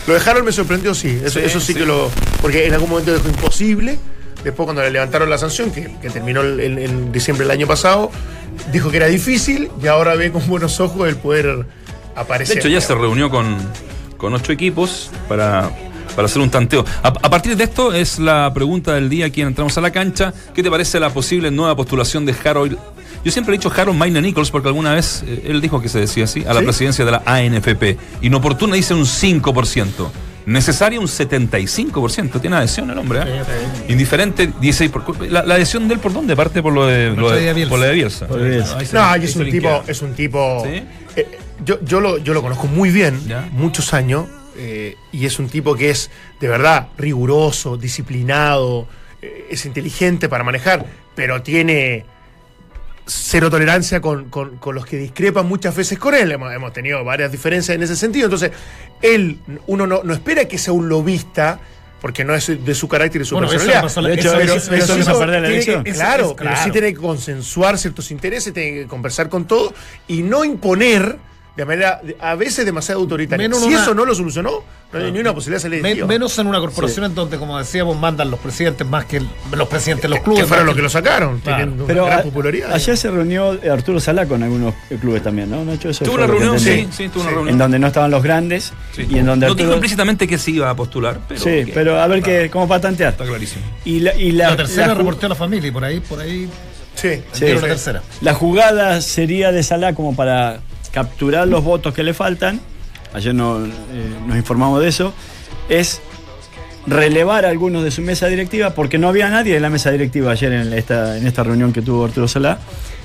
[0.07, 1.19] Lo de Harold me sorprendió, sí.
[1.23, 2.09] Eso sí, eso sí, que lo.
[2.41, 3.97] Porque en algún momento dijo imposible.
[4.43, 8.09] Después, cuando le levantaron la sanción, que, que terminó en diciembre del año pasado,
[8.71, 11.65] dijo que era difícil y ahora ve con buenos ojos el poder
[12.15, 12.55] aparecer.
[12.55, 13.57] De hecho, ya se reunió con,
[14.17, 15.71] con ocho equipos para,
[16.19, 16.83] para hacer un tanteo.
[17.01, 19.89] A, a partir de esto es la pregunta del día aquí en entramos a la
[19.89, 20.33] cancha.
[20.53, 22.77] ¿Qué te parece la posible nueva postulación de Harold?
[23.23, 25.97] Yo siempre he dicho Harold Maina Nichols porque alguna vez eh, él dijo que se
[25.97, 26.65] decía así, a la ¿Sí?
[26.65, 27.97] presidencia de la ANFP.
[28.19, 29.85] Inoportuna dice un 5%.
[30.45, 32.41] Necesaria un 75%.
[32.41, 33.21] Tiene adhesión el hombre.
[33.25, 33.41] ¿eh?
[33.87, 34.89] Indiferente 16%.
[34.91, 36.35] Por, la, la adhesión de él por dónde?
[36.35, 37.69] Parte por lo de, lo de- de Bielsa.
[37.69, 38.27] por lo de Bielsa.
[38.27, 38.39] Por
[38.93, 40.63] No, es un tipo, es un tipo.
[40.65, 40.83] ¿Sí?
[41.15, 41.27] eh,
[41.63, 43.47] yo, yo, lo, yo lo conozco muy bien, Ya.
[43.51, 44.25] muchos años,
[44.57, 46.09] eh, y es un tipo que es
[46.39, 48.87] de verdad riguroso, disciplinado,
[49.21, 50.85] eh, es inteligente para manejar,
[51.15, 52.05] pero tiene
[53.05, 56.31] cero tolerancia con, con- con los que discrepan muchas veces con él.
[56.31, 58.25] Hemos, hemos tenido varias diferencias en ese sentido.
[58.25, 58.51] Entonces,
[59.01, 61.59] él, uno no, no espera que sea un lobista,
[62.01, 63.95] porque no es de su carácter y su Bueno, eso personalidad.
[64.01, 66.49] la- De hecho, eso- eso- eso- eso eso- hizo perder la que- claro, Eso- pero
[66.51, 66.63] claro.
[66.63, 69.73] sí tiene que consensuar ciertos intereses, tiene que conversar con todo
[70.07, 71.17] y no imponer
[71.61, 73.47] de manera a veces demasiado autoritaria.
[73.47, 76.37] Menos si una- eso no lo solucionó, no hay ni una posibilidad de Men- menos
[76.39, 80.03] en una corporación en donde, como decíamos, mandan los presidentes más que el- los presidentes
[80.03, 80.41] de los clubes.
[80.43, 81.57] que fueron los que lo sacaron, Claro.
[81.65, 82.73] tienen Pero una gran a- popularidad.
[82.73, 85.63] ayer se reunió eh, Arturo Salá con algunos eh, clubes también, ¿no?
[85.65, 87.35] Nacho, eso Tuvo una reunión, sí, sí, tuvo una Sí.
[87.35, 87.49] reunión.
[87.53, 89.05] En donde no estaban los grandes Sí.
[89.09, 91.39] y en donde no dijo implícitamente que se iba a postular, pero.
[91.41, 93.11] Sí, que- pero a ver qué, cómo para tantear.
[93.11, 93.63] Está clarísimo.
[93.85, 96.19] Y la, y la, La tercera la reportó a la familia y por ahí, por
[96.21, 96.47] ahí
[96.95, 97.45] sí, Sí.
[97.53, 98.01] la tercera.
[98.21, 100.59] La jugada sería de Salah como para
[100.91, 102.59] capturar los votos que le faltan.
[103.13, 103.69] Ayer no, eh,
[104.27, 105.13] nos informamos de eso.
[105.67, 106.01] Es
[106.87, 110.31] relevar a algunos de su mesa directiva porque no había nadie en la mesa directiva
[110.31, 112.59] ayer en esta, en esta reunión que tuvo Arturo Salá.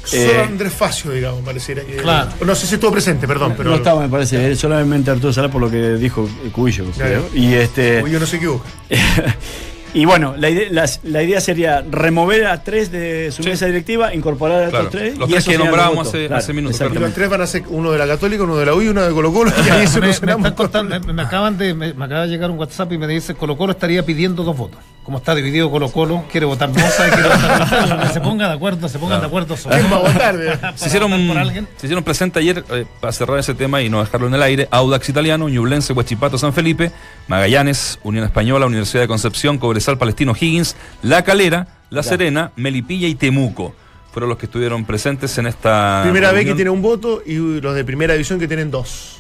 [0.04, 1.96] Solo Eh, Andrés Facio, digamos, pareciera que.
[1.96, 2.30] Claro.
[2.44, 3.70] No sé si estuvo presente, perdón, pero.
[3.70, 7.28] no estaba, me parece, eh, solamente Arturo Sala por lo que dijo creo.
[7.32, 7.38] ya.
[7.38, 8.02] Y este.
[8.02, 8.68] No se equivoca.
[9.94, 13.48] y bueno, la idea, las- la idea sería remover a tres de su Sí.
[13.48, 14.86] mesa directiva, incorporar a Claro.
[14.88, 15.16] otros tres.
[15.18, 17.90] Los y tres que nombrábamos hace- hace minutos, Y los tres van a ser uno
[17.92, 19.50] de la Católica, uno de la U y uno de Colo Colo.
[19.56, 22.28] Y ahí Me, me solucionamos están contando- me- me acaban de, me, me acaba de
[22.28, 24.80] llegar un WhatsApp y me dice Colo Colo estaría pidiendo dos votos.
[25.04, 28.00] Como está dividido Colo Colo, quiere votar Moza y quiere votar.
[28.00, 30.72] Que se pongan de acuerdo, se pongan de acuerdo sobre ¿Quién va a votar?
[30.76, 31.68] Se hicieron, votar por alguien.
[31.76, 34.66] se hicieron presente ayer, eh, para cerrar ese tema y no dejarlo en el aire,
[34.70, 36.90] Audax Italiano, Ñublense, Huachipato, San Felipe,
[37.28, 43.14] Magallanes, Unión Española, Universidad de Concepción, Cobresal, Palestino, Higgins, La Calera, La Serena, Melipilla y
[43.14, 43.74] Temuco.
[44.10, 46.00] Fueron los que estuvieron presentes en esta.
[46.02, 46.56] Primera vez que reunión.
[46.56, 49.18] tiene un voto y los de primera división que tienen dos.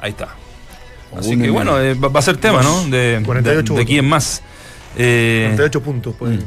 [0.00, 0.28] Ahí está.
[1.16, 2.84] Así que bueno, eh, va va a ser tema, ¿no?
[2.88, 4.42] De, 48 de, de quién más.
[4.96, 6.38] Eh, 38 puntos, pues.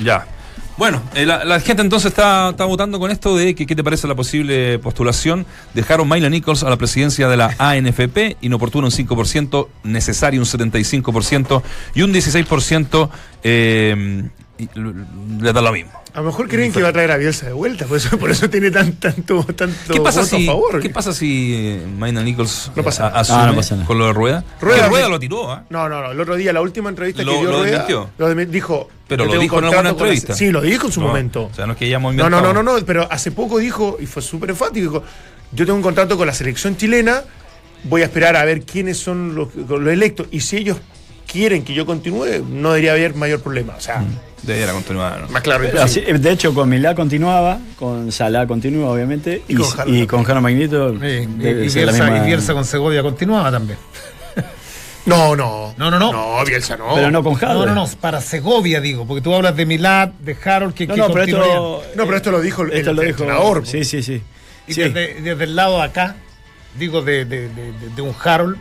[0.00, 0.26] Ya.
[0.76, 3.82] Bueno, eh, la, la gente entonces está, está votando con esto de que qué te
[3.82, 8.88] parece la posible postulación de Harold Mayla Nichols a la presidencia de la ANFP, inoportuno
[8.88, 11.62] un 5%, necesario un 75%
[11.94, 13.08] y un 16%
[13.42, 14.68] eh, y
[15.42, 15.92] le da lo mismo.
[16.14, 18.30] A lo mejor creen que va a traer a Bielsa de vuelta, por eso, por
[18.30, 20.80] eso tiene tan, tanto, tanto ¿Qué pasa, voto si, a favor.
[20.80, 23.20] ¿Qué pasa si eh, Mayla Nichols No pasa eh, nada.
[23.20, 23.86] asume Ah, no pasa nada.
[23.86, 24.44] con lo de Rueda?
[24.60, 25.64] Rueda- Que Rueda lo tiró, ¿ah?
[25.68, 26.12] No, no, no.
[26.12, 27.86] El otro día, la última entrevista Lo- que dio lo Rueda,
[28.18, 28.88] lo dijo.
[29.08, 30.34] Pero lo dijo en alguna la- entrevista.
[30.34, 31.44] Sí, lo dijo en su No, momento.
[31.44, 33.98] O sea, no es que hayamos No, no, no, no, no, pero hace poco dijo,
[34.00, 35.04] y fue súper enfático, dijo,
[35.52, 37.22] yo tengo un contrato con la selección chilena,
[37.84, 40.78] voy a esperar a ver quiénes son los, los electos, y si ellos
[41.30, 43.74] quieren que yo continúe, no debería haber mayor problema.
[43.76, 44.02] O sea,
[44.42, 45.22] Debería continuar.
[45.22, 45.28] ¿no?
[45.28, 45.66] más claro.
[45.82, 50.92] Así, de hecho, con Milá continuaba, con Salah continúa, obviamente, Y y, con Jaro Magnito.
[50.92, 53.78] Sí, y, Bielsa, misma- y Bielsa con Segovia continuaba también.
[55.06, 55.72] No, no.
[55.76, 56.12] No, no, no.
[56.12, 56.92] No, Bielsa no.
[56.96, 57.60] Pero no con Jaro.
[57.60, 60.94] No, no, no, para Segovia digo, porque tú hablas de Milad, de Harold, que, No,
[60.94, 61.82] que no, pero esto.
[61.94, 63.22] No, pero esto lo dijo esto el lo dijo.
[63.22, 63.64] entrenador.
[63.66, 64.20] Sí, sí, sí.
[64.66, 64.82] Y Sí.
[64.82, 66.16] desde, desde el lado de acá,
[66.76, 68.56] digo, de, de, de, de- de un Harold.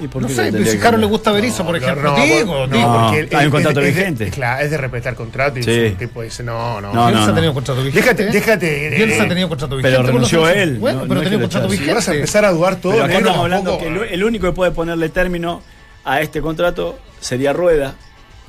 [0.00, 2.16] ¿Y por No qué sé, tendría si Harold le gusta Berizzo, por No, ejemplo.
[2.16, 2.88] no, digo, no, digo.
[2.88, 3.02] No.
[3.06, 4.30] porque el- hay un contrato es de- vigente.
[4.30, 5.70] claro, es de respetar contrato y Sí.
[5.72, 6.92] el tipo dice, no, no.
[6.94, 7.34] No, Bielsa no, no.
[7.34, 8.00] tenía un contrato vigente.
[8.00, 8.90] Déjate, déjate.
[8.96, 9.96] Bielsa eh, tenía un contrato vigente.
[9.96, 11.70] Pero renunció él, Bueno, no- pero no es tenía contrato echaron.
[11.70, 11.94] Si vigente.
[11.94, 14.46] vas a empezar a dudar todo, Pero acá negro, estamos hablando que el, el único
[14.46, 15.62] que puede ponerle término
[16.04, 17.94] a este contrato sería Rueda.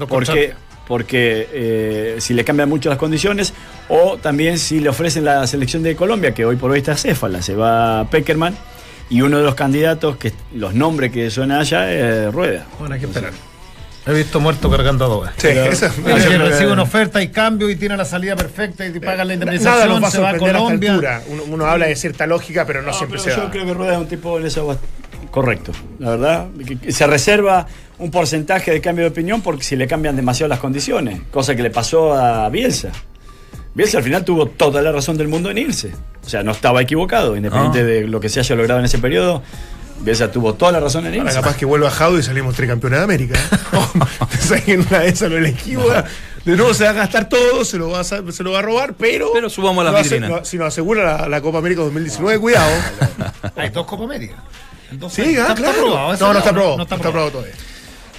[0.08, 0.54] Porque
[0.88, 3.54] porque eh, si le cambian mucho las condiciones
[3.90, 7.44] o también si le ofrecen la selección de Colombia, que hoy por hoy está céfala,
[7.44, 8.56] se va Peckerman
[9.10, 12.66] y uno de los candidatos, que los nombres que suenan allá es Rueda.
[12.80, 13.32] Bueno, hay que esperar.
[14.08, 15.30] He visto muerto cargando adobe.
[15.38, 19.28] Sí, eso- recibe una oferta y cambio y tiene la salida perfecta y te pagan
[19.28, 20.92] la indemnización, Nada nos va a se va a a Colombia.
[20.94, 21.22] altura.
[21.28, 23.74] Uno, uno habla de cierta lógica, pero no, No, siempre pero se yo creo que
[23.74, 26.48] Rueda es un tipo en eso bast- correcto, la verdad.
[26.88, 27.68] Se reserva
[28.00, 31.62] un porcentaje de cambio de opinión porque si le cambian demasiado las condiciones, cosa que
[31.62, 32.90] le pasó a Bielsa.
[33.80, 35.94] Bielsa al final tuvo toda la razón del mundo en irse.
[36.26, 37.84] O sea, no estaba equivocado, independiente Ah.
[37.86, 39.42] de lo que se haya logrado en ese periodo.
[40.02, 41.42] Bielsa tuvo toda la razón en Ahora irse.
[41.42, 43.40] capaz que vuelva a Jado y salimos tricampeones de América.
[43.40, 43.78] ¿eh?
[44.30, 45.86] Pensás que en una de esas lo elegimos.
[46.44, 48.62] De nuevo se va a gastar todo, se lo va a, se lo va a
[48.62, 49.32] robar, pero.
[49.34, 50.28] Pero subamos la lo hace- vitrina.
[50.40, 52.70] lo- Si nos asegura la, la Copa América 2019, cuidado.
[53.56, 54.36] Hay dos Copa América.
[54.92, 55.88] Entonces, Sí, ah, está, claro.
[55.88, 56.78] no, no está lado, aprobado.
[56.78, 57.54] no está No está aprobado todavía.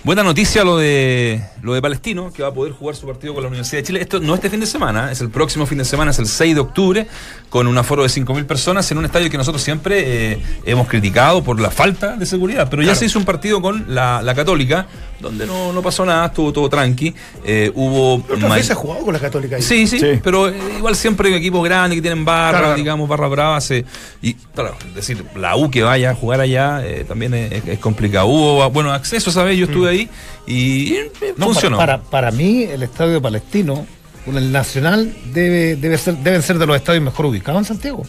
[0.03, 3.43] Buena noticia lo de lo de Palestino, que va a poder jugar su partido con
[3.43, 4.01] la Universidad de Chile.
[4.01, 6.55] Esto no este fin de semana, es el próximo fin de semana, es el 6
[6.55, 7.07] de octubre,
[7.51, 11.45] con un aforo de 5.000 personas en un estadio que nosotros siempre eh, hemos criticado
[11.45, 12.69] por la falta de seguridad.
[12.71, 14.87] Pero ya se hizo un partido con la, la Católica,
[15.21, 17.15] donde no, no pasó nada, estuvo todo tranqui.
[17.45, 18.15] Eh, hubo.
[18.15, 19.63] Otra vez se ha jugado con la Católica ahí.
[19.63, 20.19] Sí, sí, Sí.
[20.25, 23.61] pero eh, igual siempre hay equipos grandes que tienen barra, Claro, digamos, barra brava.
[23.61, 23.85] se-
[24.23, 28.27] y claro, decir, la U que vaya a jugar allá eh, también es, es complicado.
[28.29, 29.59] Hubo, bueno, acceso, ¿sabes?
[29.59, 30.09] Yo estuve ahí
[30.47, 30.97] y
[31.37, 31.77] No, funcionó.
[31.77, 33.87] Para, para mí, el estadio palestino,
[34.25, 38.03] con el Nacional, debe, debe ser, deben ser de los estadios mejor ubicados en Santiago.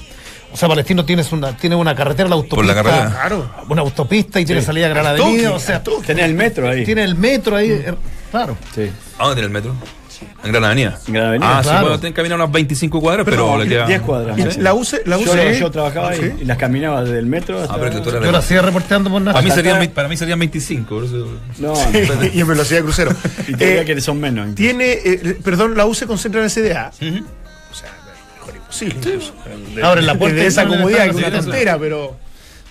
[0.53, 2.55] O sea, Palestino tiene una, tiene una carretera, la autopista.
[2.57, 3.09] Por la carretera.
[3.09, 3.51] Claro.
[3.69, 5.53] Una autopista y tiene salida a Gran Avenida.
[5.53, 5.81] O sea.
[6.05, 6.83] Tenés el metro ahí.
[6.83, 7.69] tiene el metro ahí.
[7.71, 7.95] eh,
[8.31, 8.57] Claro.
[8.75, 8.89] Sí.
[9.17, 9.75] ¿A dónde tiene el metro?
[10.43, 10.97] En Gran Avenida.
[11.07, 11.81] En Gran Avenida, Ah, sí, claro.
[11.81, 13.86] bueno, tienen que caminar unas 25 cuadras, pero, le queda.
[13.88, 14.36] 10 cuadras.
[14.36, 14.43] ¿Sí?
[14.51, 14.60] Sí.
[14.62, 16.31] La UCE, la Yo, UCE yo trabajaba ¿Ah, ahí sí?
[16.41, 17.73] y las caminaba desde el metro hasta...
[17.73, 19.73] Ah, pero que tú eras Yo la hacía reporteando por para, mí Nacional.
[19.75, 20.95] serían, para mí serían 25.
[20.95, 21.27] por eso-
[21.60, 21.73] No,
[22.34, 23.12] y en velocidad de crucero.
[23.47, 24.47] y te diría Eh, que son menos.
[24.49, 24.55] incluso.
[24.55, 26.89] tiene, eh, perdón, la U se concentra en el CDA.
[26.89, 27.89] O sea,
[28.39, 28.95] mejor imposible.
[29.75, 32.15] De- Abren la puerta de esa comodidad, que una tontera, pero.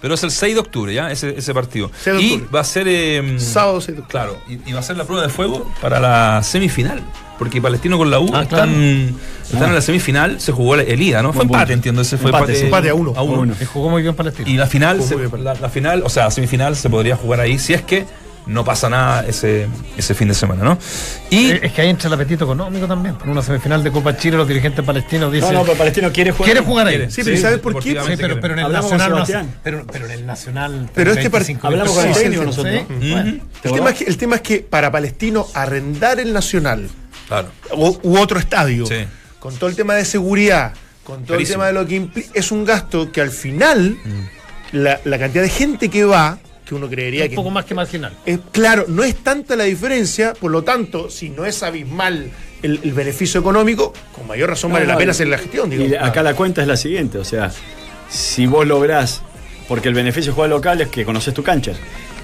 [0.01, 1.11] Pero es el 6 de octubre, ¿ya?
[1.11, 1.91] Ese, ese partido.
[2.03, 2.87] 6 de y va a ser.
[2.89, 4.11] eh, Sábado 6 de octubre.
[4.11, 7.03] Claro, y, y va a ser la prueba de fuego para la semifinal.
[7.39, 9.19] Porque Palestino con la U Ah, están, claro.
[9.51, 10.41] están en la semifinal.
[10.43, 11.33] Se jugó el, ida, ¿no?
[11.33, 11.73] Fue empate, punto.
[11.73, 12.03] entiendo.
[12.03, 12.65] Ese fue Empate, sí.
[12.67, 13.15] Empate a uno.
[13.17, 13.37] A uno.
[13.37, 13.55] A uno.
[13.59, 14.49] Y jugó muy bien Palestino.
[14.49, 17.73] Y la final, se- la, la final, o sea, semifinal se podría jugar ahí si
[17.73, 18.05] es que
[18.51, 20.79] no pasa nada ese, ese fin de semana, ¿no?
[21.31, 23.15] Y Es que ahí entra el apetito económico también.
[23.15, 25.53] Por una semifinal de Copa Chile, los dirigentes palestinos No, dicen.
[25.55, 26.45] no, pero Palestino quiere jugar.
[26.53, 26.97] quiere jugar ahí.
[26.97, 27.11] Quiere.
[27.11, 27.91] Sí, pero ¿sabes por qué?
[27.91, 29.11] Sí, pero, en el nacional.
[29.11, 29.25] no-
[29.63, 30.91] pero, pero en el nacional.
[30.95, 32.75] Pero este 25 part- Hablamos con el Sí, técnico sí, nosotros.
[32.89, 32.97] ¿no?
[32.97, 33.23] Bueno.
[33.63, 33.75] ¿Te El acordás?
[33.75, 36.89] tema, es que, el tema es que para Palestino arrendar el Nacional
[37.29, 39.05] claro, u, u otro estadio, Sí.
[39.39, 40.73] con todo el tema de seguridad,
[41.05, 43.97] con todo el tema de lo que implica, es un gasto que al final
[44.73, 46.39] la, la cantidad de gente que va,
[46.71, 48.13] que uno creería Un que poco más que marginal.
[48.25, 52.31] es claro, no es tanta la diferencia, por lo tanto, si no es abismal
[52.63, 55.39] el, el beneficio económico, con mayor razón No, vale no, la pena y- hacer la
[55.39, 55.69] gestión.
[55.69, 55.85] Digo.
[55.85, 57.51] Y acá la cuenta es la siguiente, o sea,
[58.09, 59.23] si vos lográs,
[59.67, 61.73] porque el beneficio de jugar local es que conoces tu cancha.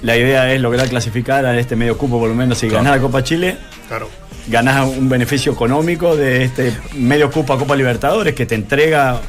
[0.01, 3.01] La idea es lograr clasificar a este medio cupo, por lo menos si ganás la
[3.01, 3.57] Copa Chile,
[3.89, 4.09] Claro.
[4.47, 9.19] ganás un beneficio económico de este medio cupo a Copa Libertadores que te entrega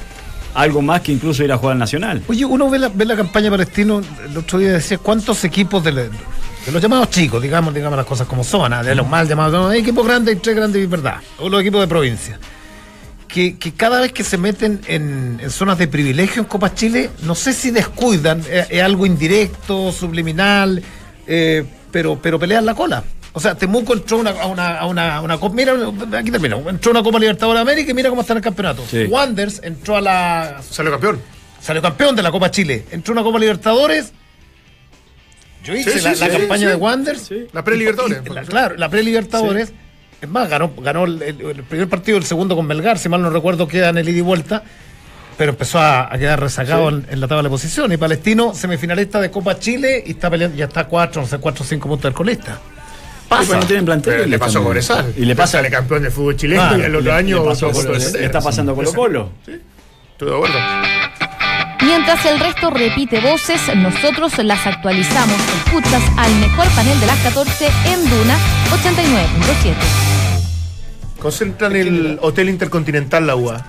[0.58, 2.22] algo más que incluso ir a jugar al Nacional.
[2.28, 5.92] Oye, uno ve la, ve la campaña palestino, el otro día decía cuántos equipos de,
[5.92, 9.28] la- de los llamados chicos, digamos, digamos las cosas como son, ah, de los mal
[9.28, 12.38] llamados, hay equipos grandes y tres grandes y verdad, o los equipos de provincia.
[13.28, 17.10] Que, que cada vez que se meten en, en zonas de privilegio en Copa Chile,
[17.22, 20.82] no sé si descuidan, eh, es, algo indirecto, subliminal,
[21.26, 23.04] eh, pero, pero pelean la cola.
[23.32, 25.74] O sea, Temuco entró a una, a una, a una, a una Copa, mira,
[26.16, 28.42] aquí termino, entró a una Copa Libertadores de América y mira cómo está en el
[28.42, 28.84] campeonato.
[28.90, 29.04] Sí.
[29.04, 31.20] Wanders entró a la Salió campeón.
[31.60, 32.86] Salió campeón de la Copa Chile.
[32.90, 34.12] Entró a una Copa Libertadores.
[35.64, 36.66] Yo hice Sí, sí, la, sí, la sí, campaña sí.
[36.66, 37.22] de Wanderers.
[37.22, 37.46] Sí.
[37.52, 38.22] La pre-Libertadores.
[38.48, 39.72] Claro, la pre-Libertadores.
[40.20, 43.68] Es más, ganó, ganó el, primer partido, el segundo con Melgar, si mal no recuerdo,
[43.68, 44.62] queda en el ida y vuelta.
[45.36, 47.92] Pero empezó a, a quedar rezagado en, en la tabla de posición.
[47.92, 51.38] Y Palestino, semifinalista de Copa Chile, y está peleando, ya está a cuatro, no sé,
[51.38, 52.60] cuatro o cinco puntos del colista.
[53.28, 53.44] Pasa.
[53.46, 54.14] Pues no tienen plantel.
[54.14, 54.68] Pero le pasó a también.
[54.86, 55.14] Cobresal.
[55.16, 57.70] Y le pasa Sale campeón de fútbol chileno y el otro le- año le, pasó-
[57.70, 59.30] por le- le está pasando a Colo Colo.
[59.40, 60.56] Estoy de acuerdo.
[61.80, 65.36] Mientras el resto repite voces, nosotros las actualizamos.
[65.64, 68.36] Escuchas al mejor panel de las 14 en Duna
[68.70, 69.74] 89.7.
[71.20, 73.64] Concentran el Hotel Intercontinental la UA.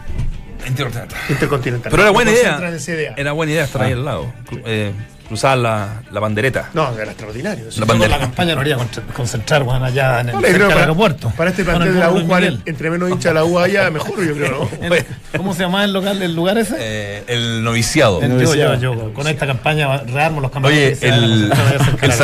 [1.30, 1.90] Intercontinental.
[1.92, 2.60] Pero era buena idea.
[2.76, 3.14] esa idea.
[3.18, 4.32] Era buena idea estar ahí al lado.
[4.66, 4.92] Eh,
[5.30, 6.70] cruzar la, la bandereta.
[6.74, 7.66] No, era extraordinario.
[7.78, 8.78] La la campaña lo haría
[9.14, 11.34] concentrar bueno, allá en el, No, le cerca creo del para, aeropuerto.
[11.38, 14.34] para este plantel el de la U, entre menos hincha la U haya, mejor, yo
[14.34, 14.96] creo, ¿no?
[15.38, 16.76] ¿Cómo se llamaba el local, el lugar ese?
[16.80, 18.22] Eh, el noviciado.
[18.22, 18.80] El- yo, yo, Universidad.
[18.80, 20.98] yo, con esta campaña rearmo los camarotes.
[21.04, 21.54] Oye, el,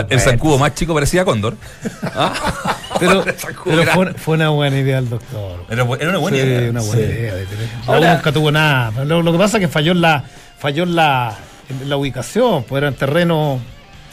[0.09, 1.55] el, zancudo más chico parecía Cóndor.
[2.17, 2.33] Ah.
[2.99, 3.23] Pero,
[3.93, 5.65] fue, fue una buena idea el doctor.
[5.69, 6.69] Era, una buena Sí, idea.
[6.71, 7.09] una buena Sí.
[7.11, 7.35] idea.
[7.35, 8.91] de tener- La Ahora- U nunca tuvo nada.
[8.93, 10.23] Pero Lo, lo que pasa es que falló en la,
[10.57, 11.35] falló en la,
[11.69, 13.59] en la ubicación, pues eran terrenos.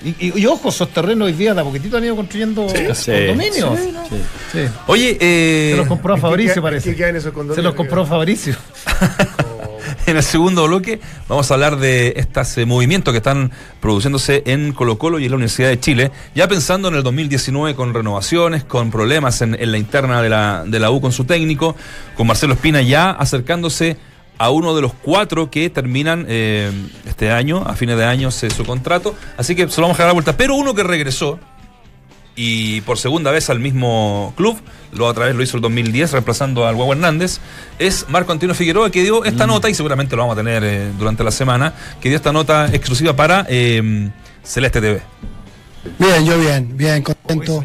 [0.05, 2.75] Y, y- y ojo, esos terrenos hoy día de a poquitito han ido construyendo Sí.
[3.13, 3.79] condominios.
[4.09, 4.17] Sí.
[4.53, 4.59] Sí.
[4.89, 6.91] Oye, eh, Se los compró a ¿en qué Fabricio, parece.
[7.09, 7.57] en esos condominios?
[7.57, 8.57] Se los compró Fabricio.
[10.07, 14.73] en el segundo bloque vamos a hablar de estos eh, movimientos que están produciéndose en
[14.73, 18.65] Colo Colo y en la Universidad de Chile, ya pensando en el 2019 con renovaciones,
[18.65, 21.77] con problemas en, en la interna de la, de la U con su técnico,
[22.17, 23.97] con Marcelo Espina ya acercándose
[24.39, 26.71] a uno de los cuatro que terminan eh,
[27.07, 30.09] este año, a fines de año, su contrato, así que se lo vamos a dar
[30.09, 31.39] la vuelta, pero uno que regresó
[32.35, 34.59] y por segunda vez al mismo club,
[34.93, 37.39] lo otra vez lo hizo el 2010 reemplazando al Hugo Hernández,
[37.79, 40.91] es Marco Antonio Figueroa que dio esta nota y seguramente lo vamos a tener eh,
[40.99, 44.11] durante la semana, que dio esta nota exclusiva para eh,
[44.43, 45.03] Celeste TV.
[45.99, 47.65] Bien, yo bien, bien, contento.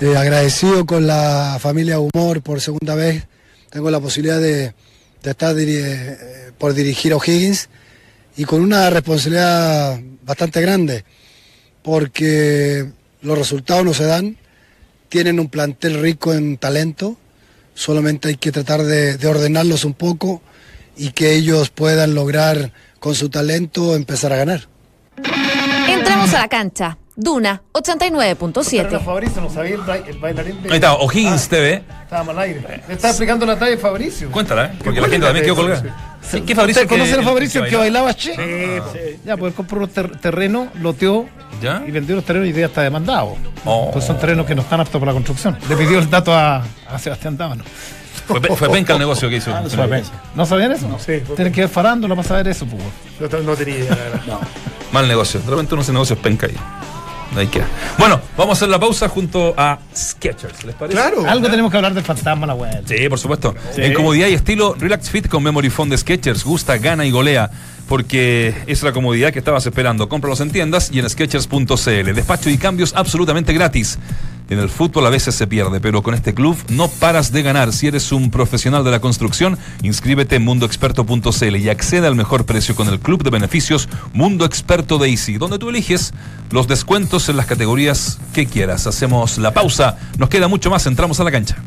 [0.00, 3.26] Eh, agradecido con la familia Humor por segunda vez.
[3.70, 4.74] Tengo la posibilidad de,
[5.22, 7.68] de estar eh, por dirigir a O'Higgins
[8.36, 11.04] y con una responsabilidad bastante grande
[11.82, 12.86] porque
[13.20, 14.36] los resultados no se dan,
[15.08, 17.16] tienen un plantel rico en talento,
[17.74, 20.42] solamente hay que tratar de, de ordenarlos un poco
[20.96, 24.68] y que ellos puedan lograr con su talento empezar a ganar.
[25.88, 26.98] Entramos a la cancha.
[27.14, 29.04] Duna Pero era 89.7.
[29.04, 30.68] Fabricio, no sabía el, ba- el bailarín de.
[30.70, 31.82] Ahí está, O'Higgins TV.
[32.04, 32.60] Estábamos al aire.
[32.88, 34.30] Le estaba explicando la talla de Fabricio.
[34.30, 34.70] Cuéntala, ¿eh?
[34.82, 35.82] porque la gente también quedó colgada.
[36.30, 36.82] ¿Qué, qué Fabricio?
[36.82, 38.34] ¿Usted conoce que- a Fabricio el que bailaba che?
[38.34, 39.20] Sí.
[39.24, 41.26] Ya, pues él compró unos ter- terrenos, loteó
[41.60, 41.82] ¿Ya?
[41.86, 43.36] y vendió los terrenos y ya está demandado.
[43.64, 43.90] Oh.
[43.92, 45.58] Pues son terrenos que no están aptos para la construcción.
[45.68, 47.66] Le pidió el dato a, a Sebastián Dávanos.
[48.26, 49.50] Fue, pe- fue penca el negocio que hizo.
[50.34, 50.86] ¿No sabían eso?
[50.98, 53.32] Sí, fue- Tienen que ver farándula para saber eso, pues.
[53.32, 54.38] No, no tenía idea, la verdad.
[54.92, 55.40] Mal negocio.
[55.40, 56.54] De repente uno se negocio es penca ahí.
[57.36, 57.66] Ahí queda.
[57.98, 60.64] Bueno, vamos a hacer la pausa junto a Sketchers.
[60.64, 60.96] ¿Les parece?
[60.96, 61.24] Claro.
[61.26, 62.82] Algo tenemos que hablar del fantasma la web.
[62.86, 63.54] Sí, por supuesto.
[63.76, 66.44] En comodidad y estilo, Relax Fit con Memory Foam de Sketchers.
[66.44, 67.50] Gusta, gana y golea.
[67.92, 70.08] Porque es la comodidad que estabas esperando.
[70.08, 72.14] Cómpralos en tiendas y en Sketchers.cl.
[72.14, 73.98] Despacho y cambios absolutamente gratis.
[74.48, 77.70] En el fútbol a veces se pierde, pero con este club no paras de ganar.
[77.74, 82.74] Si eres un profesional de la construcción, inscríbete en mundoexperto.cl y accede al mejor precio
[82.74, 86.14] con el club de beneficios Mundo Experto de donde tú eliges
[86.50, 88.86] los descuentos en las categorías que quieras.
[88.86, 91.62] Hacemos la pausa, nos queda mucho más, entramos a la cancha.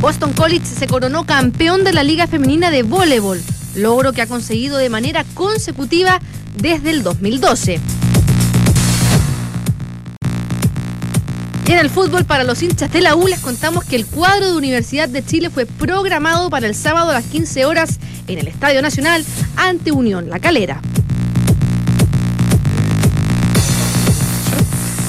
[0.00, 3.38] Boston College se coronó campeón de la Liga Femenina de Voleibol,
[3.74, 6.20] logro que ha conseguido de manera consecutiva
[6.56, 7.78] desde el 2012.
[11.66, 14.50] Y en el fútbol, para los hinchas de la U, les contamos que el cuadro
[14.50, 18.48] de Universidad de Chile fue programado para el sábado a las 15 horas en el
[18.48, 19.22] Estadio Nacional
[19.56, 20.80] ante Unión La Calera.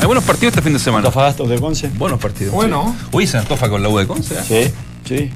[0.02, 1.08] Hay buenos partidos este fin de semana.
[1.08, 1.88] Antofagasta de Conce.
[1.90, 2.56] Buenos partidos.
[2.56, 2.96] Bueno.
[3.00, 3.08] sí.
[3.12, 4.34] Hoy se antofa con la U de Conce.
[4.50, 4.74] ¿eh?
[5.06, 5.32] Sí, sí.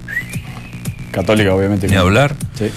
[1.15, 1.87] Católica, obviamente.
[1.87, 2.35] Ni hablar.
[2.59, 2.69] Sí.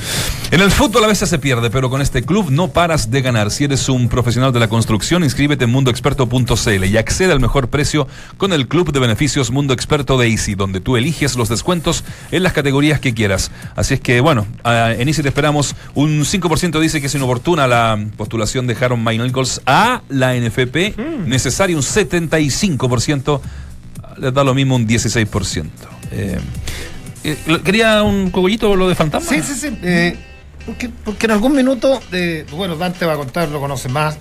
[0.53, 3.51] En el fútbol a veces se pierde, pero con este club no paras de ganar.
[3.51, 8.07] Si eres un profesional de la construcción, inscríbete en mundoexperto.cl y accede al mejor precio
[8.37, 12.45] con el club de beneficios Mundo Experto de Easy, donde tú eliges los descuentos en
[12.45, 13.51] las categorías que quieras.
[13.75, 15.75] Así es que, bueno, en Easy te esperamos.
[15.97, 20.97] Un 5% dice que es inoportuna la postulación de Harold Nichols a la NFP.
[21.27, 23.41] Necesario un 75%.
[24.19, 25.67] Les da lo mismo un 16%.
[26.13, 26.39] Eh,
[27.31, 29.29] eh, ¿Quería un cogollito lo de fantasma?
[29.31, 29.79] Sí, sí, sí.
[29.83, 30.17] eh,
[30.67, 34.17] porque, porque en algún minuto, eh, bueno, Dante va a contar, lo conoce más.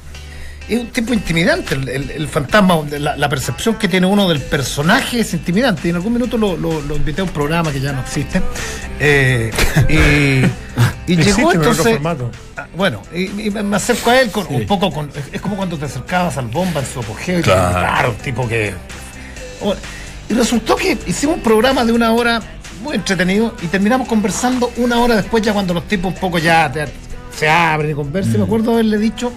[0.69, 4.41] Es un tipo intimidante, el, el- el fantasma, la, la percepción que tiene uno del
[4.41, 5.87] personaje es intimidante.
[5.87, 8.41] Y en algún minuto lo, lo- lo invité a un programa que ya no existe.
[8.99, 9.49] eh,
[9.87, 10.45] y
[11.09, 11.97] y Existe, llegó entonces.
[12.57, 15.09] Ah, Bueno, y, y me acerco a él con un poco con.
[15.31, 17.39] es- como cuando te acercabas al bomba en su apogeo.
[17.39, 17.71] y Claro.
[17.79, 18.73] claro, tipo que.
[20.29, 22.41] Y resultó que hicimos un programa de una hora
[22.81, 26.71] muy entretenido y terminamos conversando una hora después, ya cuando los tipos un poco ya
[26.71, 26.87] te-
[27.37, 28.37] se abren y conversan.
[28.37, 29.31] Me acuerdo haberle dicho,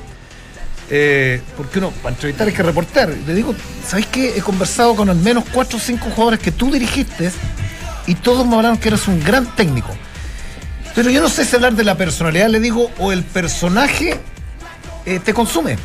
[0.91, 3.09] eh, porque uno para entrevistar hay que reportar.
[3.09, 3.55] Le digo,
[3.87, 4.37] ¿sabéis qué?
[4.37, 7.31] He conversado con al menos cuatro o cinco jugadores que tú dirigiste
[8.07, 9.95] y todos me hablaron que eres un gran técnico.
[10.95, 14.19] Pero yo no sé si hablar de la personalidad, le digo, o el personaje
[15.07, 15.77] eh, te consume.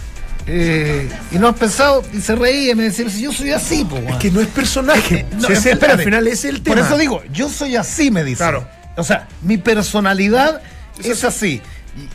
[0.48, 3.84] Eh, y no has pensado, y se reía y me decía, si yo soy así,
[3.84, 4.20] po, Es weón".
[4.20, 5.26] que no es personaje.
[5.40, 6.00] No, Si es espérate.
[6.02, 6.76] al final es el tema.
[6.76, 8.38] Por eso digo, yo soy así, me dice.
[8.38, 8.68] Claro.
[8.96, 10.62] O sea, mi personalidad
[11.04, 11.62] es así.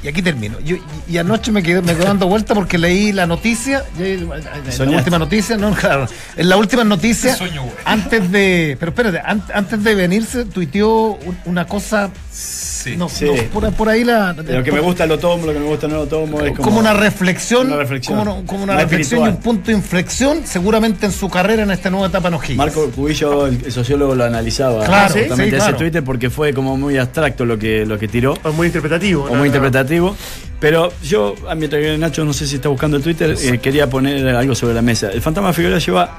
[0.02, 0.60] Y, y aquí termino.
[0.60, 3.82] Yo, y, y anoche me quedé, me quedé dando vuelta porque leí la noticia.
[3.98, 4.28] En
[4.78, 6.06] la última noticia, no, claro.
[6.36, 8.76] En la última noticia, Sueño, antes de.
[8.78, 12.10] Pero espérate, an- antes de venirse, tuiteó un- una cosa.
[12.32, 12.96] Sí.
[12.96, 13.26] No, Sí.
[13.26, 14.32] no, por, por ahí la.
[14.32, 16.40] Lo que me gusta lo tomo, lo que me gusta no lo tomo.
[16.40, 18.18] Es como, una reflexión, una reflexión.
[18.18, 21.64] como, una- como una Más reflexión y un punto de inflexión seguramente en su carrera
[21.64, 22.56] en esta nueva etapa en O'Higgins.
[22.56, 25.72] Marco Cubillo, el, sociólogo, lo analizaba Claro, ese.
[25.74, 28.34] Twitter porque fue como muy abstracto lo que, lo que tiró.
[28.42, 29.24] Es muy interpretativo.
[29.24, 30.16] o muy interpretativo.
[30.60, 33.90] Pero yo, a mientras que Nacho no sé si está buscando el Twitter, eh, quería
[33.90, 35.10] poner algo sobre la mesa.
[35.10, 36.18] El Fantasma Figueroa lleva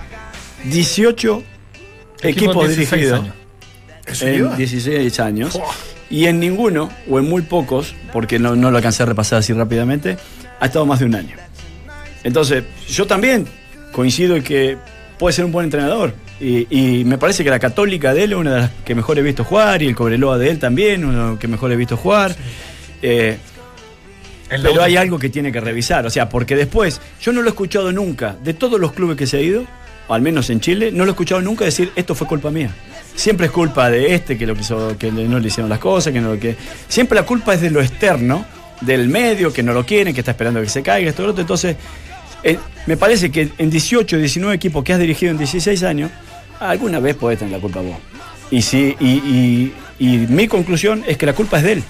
[0.66, 1.44] 18
[2.24, 3.36] equipos 16 dirigidos años.
[4.22, 4.56] En lleva.
[4.56, 5.60] 16 años.
[6.12, 9.54] Y en ninguno, o en muy pocos, porque no, no lo alcancé a repasar así
[9.54, 10.18] rápidamente,
[10.60, 11.36] ha estado más de un año.
[12.24, 13.48] Entonces, yo también
[13.92, 14.78] coincido en que
[15.18, 16.14] puede ser un buen entrenador.
[16.40, 19.18] Y, y me parece que la católica de él es una de las que mejor
[19.18, 21.76] he visto jugar, y el Cobreloa de él también, uno de los que mejor he
[21.76, 22.36] visto jugar.
[23.02, 23.38] Eh,
[24.50, 27.52] pero hay algo que tiene que revisar, o sea, porque después, yo no lo he
[27.52, 29.64] escuchado nunca, de todos los clubes que se ha ido,
[30.08, 32.70] o al menos en Chile, no lo he escuchado nunca decir, esto fue culpa mía.
[33.16, 36.22] Siempre es culpa de este que, lo quiso, que no le hicieron las cosas, que
[36.22, 36.56] no lo que.
[36.88, 38.46] Siempre la culpa es de lo externo,
[38.82, 41.32] del medio, que no lo quieren, que está esperando que se caiga, esto y lo
[41.32, 41.42] otro.
[41.42, 41.76] Entonces,
[42.44, 46.10] eh, me parece que en 18, 19 equipos que has dirigido en 16 años,
[46.60, 47.98] alguna vez podés tener la culpa vos.
[48.50, 51.84] Y, sí, y, mi conclusión es que la culpa es de él.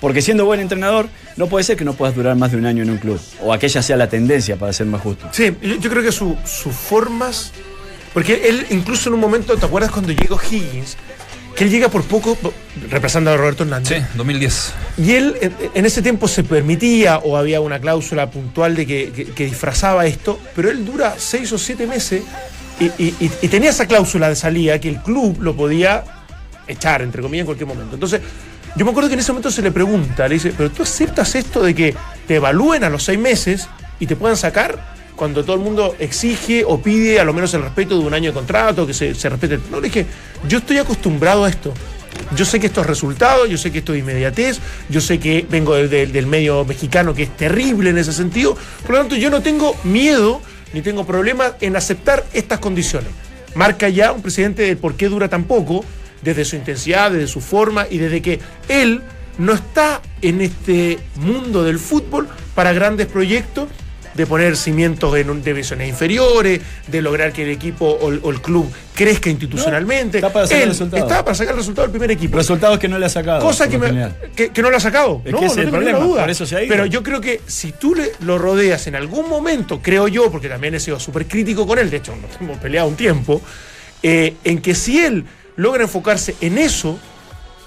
[0.00, 2.82] Porque siendo buen entrenador, no puede ser que no puedas durar más de un año
[2.82, 3.20] en un club.
[3.42, 5.28] O aquella sea la tendencia, para ser más justo.
[5.32, 7.52] Sí, yo, creo que su- sus formas.
[8.18, 10.96] Porque él, incluso en un momento, ¿te acuerdas cuando llegó Higgins?
[11.54, 12.36] Que él llega por poco,
[12.90, 13.96] reemplazando a Roberto Hernández.
[13.96, 14.72] Sí, 2010.
[14.98, 15.36] Y él
[15.72, 20.04] en, ese tiempo se permitía o había una cláusula puntual de que, que- que disfrazaba
[20.06, 22.24] esto, pero él dura seis o siete meses
[22.80, 26.02] y, y- y- y tenía esa cláusula de salida que el club lo podía
[26.66, 27.94] echar, entre comillas, en cualquier momento.
[27.94, 28.20] Entonces,
[28.74, 31.36] yo me acuerdo que en ese momento se le pregunta, le dice, pero tú aceptas
[31.36, 31.94] esto de que
[32.26, 33.68] te evalúen a los seis meses
[34.00, 37.62] y te puedan sacar cuando todo el mundo exige o pide a lo menos el
[37.62, 39.58] respeto de un año de contrato, que se, se respete.
[39.70, 40.06] No, le dije,
[40.48, 41.74] yo estoy acostumbrado a esto.
[42.36, 45.44] Yo sé que esto es resultado, yo sé que esto es inmediatez, yo sé que
[45.50, 48.56] vengo del- del- medio mexicano que es terrible en ese sentido.
[48.82, 50.40] Por lo tanto, yo no tengo miedo
[50.72, 53.08] ni tengo problema en aceptar estas condiciones.
[53.54, 55.84] Marca ya un presidente del por qué dura tan poco,
[56.22, 58.38] desde su intensidad, desde su forma y desde que
[58.68, 59.02] él
[59.38, 63.68] no está en este mundo del fútbol para grandes proyectos
[64.18, 68.30] de poner cimientos en un- divisiones inferiores, de lograr que el equipo o, el- o
[68.30, 70.20] el club crezca institucionalmente.
[70.20, 71.08] No, está para sacar Él resultados.
[71.10, 72.36] Está para sacar el resultado del primer equipo.
[72.36, 73.40] Resultados que no le ha sacado.
[73.40, 75.22] Cosa que, me- que, que no lo ha sacado.
[75.24, 76.20] Es no, que no es el tengo ninguna problema, duda.
[76.22, 76.68] por eso se ha ido.
[76.74, 80.48] Pero yo creo que si tú le, lo rodeas en algún momento, creo yo, porque
[80.48, 83.40] también he sido súper crítico con él, de hecho nos hemos peleado un tiempo,
[84.02, 86.98] eh, en que si él logra enfocarse en eso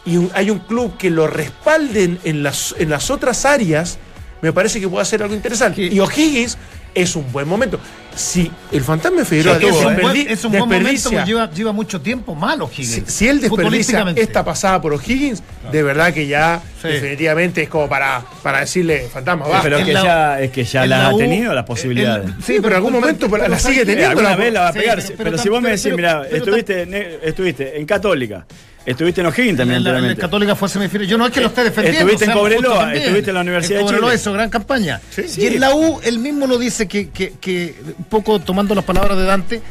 [0.06, 4.00] y un- hay un club que lo respalde en las, en las otras áreas,
[4.42, 5.82] me parece que puede hacer algo interesante.
[5.84, 6.58] Y O'Higgins
[6.94, 7.80] es un buen momento.
[8.14, 12.02] Si el fantasma de Figueroa es, un buen, es un buen momento lleva, lleva mucho
[12.02, 13.10] tiempo malo si, Higgins.
[13.14, 16.90] si él desperdicia esta pasada por O'Higgins, de verdad que ya Sí.
[16.90, 19.62] definitivamente es como para, para decirle fantasma, Sí, va.
[19.62, 22.26] pero es que la- ya, es que ya la ha tenido las posibilidades.
[22.26, 24.10] el- Sí, pero en algún momento la- la sigue teniendo.
[24.10, 24.96] alguna la- vez la va a Sí, pegar.
[24.98, 28.46] pero- Pero, pero si vos me decís, pero- mira, pero estuviste, estuviste en Católica,
[28.86, 30.16] estuviste en O'Higgins también En la, en.
[30.18, 31.08] Católica fue semifinal.
[31.08, 32.00] Yo no es que lo esté defendiendo.
[32.00, 34.22] Estuviste en Cobreloa, estuviste en la Universidad de Cobreloa Chile.
[34.22, 35.02] hizo gran campaña.
[35.10, 35.24] Sí.
[35.38, 38.84] Y en la U, él mismo lo dice que, que, que, un poco tomando las
[38.86, 39.62] palabras de Dante,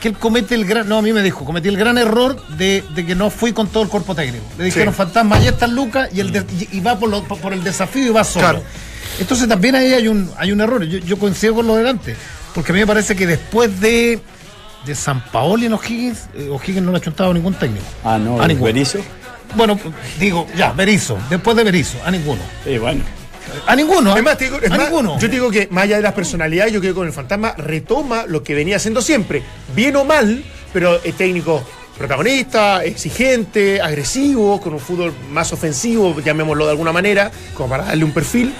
[0.00, 2.84] que él comete el gran, no, a mí me dijo, cometí el gran error de,
[2.94, 4.44] de que no fui con todo el cuerpo técnico.
[4.56, 4.98] Le dijeron, Sí.
[4.98, 8.10] fantasma, ahí está Lucas y, el de- y- va por, lo- por el desafío y
[8.10, 8.44] va solo.
[8.44, 8.62] Claro.
[9.18, 10.84] Entonces también ahí hay un, hay un error.
[10.84, 12.14] Yo, yo coincido con lo de Dante,
[12.54, 14.20] porque a mí me parece que después de,
[14.86, 17.84] de San Paoli en O'Higgins, eh, O'Higgins no le ha chuntado a ningún técnico.
[18.04, 18.66] Ah, no, a ninguno.
[18.72, 18.98] Berizzo.
[19.54, 19.78] Bueno,
[20.18, 22.40] digo, ya, Berizzo, después de Berizzo, a ninguno.
[22.64, 23.02] Sí, bueno.
[23.66, 24.14] A ninguno.
[24.14, 24.18] ¿eh?
[24.18, 25.14] Es más, te digo- es a más, ninguno.
[25.18, 27.54] yo te digo que más allá de las personalidades, yo creo que con el fantasma
[27.56, 29.42] retoma lo que venía haciendo siempre.
[29.74, 31.62] Bien o mal, pero es técnico
[31.96, 38.04] protagonista, exigente, agresivo, con un fútbol más ofensivo, llamémoslo de alguna manera, como para darle
[38.04, 38.52] un perfil.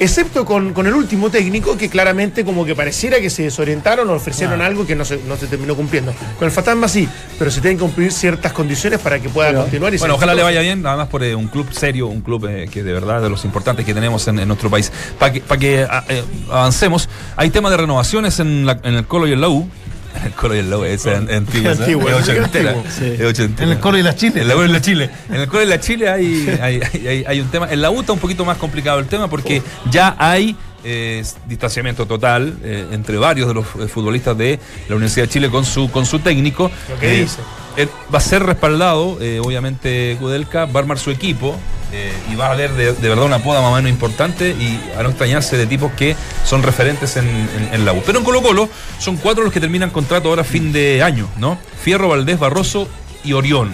[0.00, 4.12] Excepto con, con el último técnico, que claramente como que pareciera que se desorientaron o
[4.12, 6.14] ofrecieron algo que no se, no se terminó cumpliendo.
[6.38, 9.92] Con el fantasma sí, pero se tienen que cumplir ciertas condiciones para que pueda continuar.
[9.94, 12.68] Y Bueno, ojalá le vaya bien, además por eh, un club serio, un club eh,
[12.70, 14.92] que de verdad de los importantes que tenemos en, en nuestro país.
[15.18, 19.04] Para que, pa' que ah, eh, avancemos, hay tema de renovaciones en, la- en el
[19.06, 19.68] Colo y el la U.
[20.16, 21.06] En el Colo y el la U, es.
[21.06, 22.84] Antiguo, Es es ochentera, antiguo.
[23.14, 23.64] es ochentera.
[23.64, 24.40] En el Colo y la Chile.
[24.42, 25.10] En la U y la Chile.
[25.28, 27.70] En el Colo y la Chile hay, hay, hay- hay un tema.
[27.70, 32.06] En la U está un poquito más complicado el tema porque ya hay eh, distanciamiento
[32.06, 35.90] total eh, entre varios de los eh, futbolistas de la Universidad de Chile con su,
[35.90, 36.70] con su técnico.
[36.88, 37.38] Lo que Eh, dice.
[37.78, 41.56] Eh, va a ser respaldado, eh, obviamente, Kudelka, va a armar su equipo
[41.92, 45.02] eh, y va a haber de, verdad una poda más o menos importante y a
[45.02, 46.14] no extrañarse de tipos que
[46.44, 47.26] son referentes en,
[47.72, 48.02] en- la U.
[48.04, 48.68] Pero en Colo Colo
[48.98, 51.56] son cuatro los que terminan contrato ahora fin de año, ¿no?
[51.82, 52.88] Fierro, Valdés, Barroso
[53.24, 53.72] y Orión.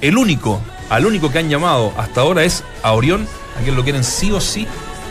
[0.00, 3.28] El único, al único que han llamado hasta ahora es a Orión,
[3.58, 4.66] a quien lo quieren sí o sí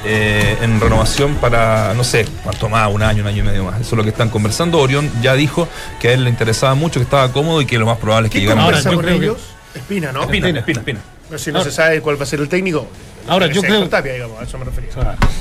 [0.06, 3.76] eh, en renovación para, no sé, cuánto más, un año, un año y medio más.
[3.82, 4.80] Eso es lo que están conversando.
[4.80, 5.68] Orión ya dijo
[6.00, 8.32] que a él le interesaba mucho, que estaba cómodo y que lo más probable es
[8.34, 9.38] que ¿Quién llegara a con que- ellos?
[9.74, 10.24] Espina, ¿no?
[10.24, 11.00] Espina, Espina, Espina.
[11.30, 12.88] No, si no se sabe cuál va a ser el técnico.
[13.28, 14.90] Ahora, yo creo- Tapia, digamos, a eso me refería.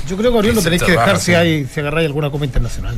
[0.07, 1.33] Yo creo que a Oriol lo tenéis que dejar si, sí.
[1.35, 2.95] hay, si agarráis alguna copa internacional.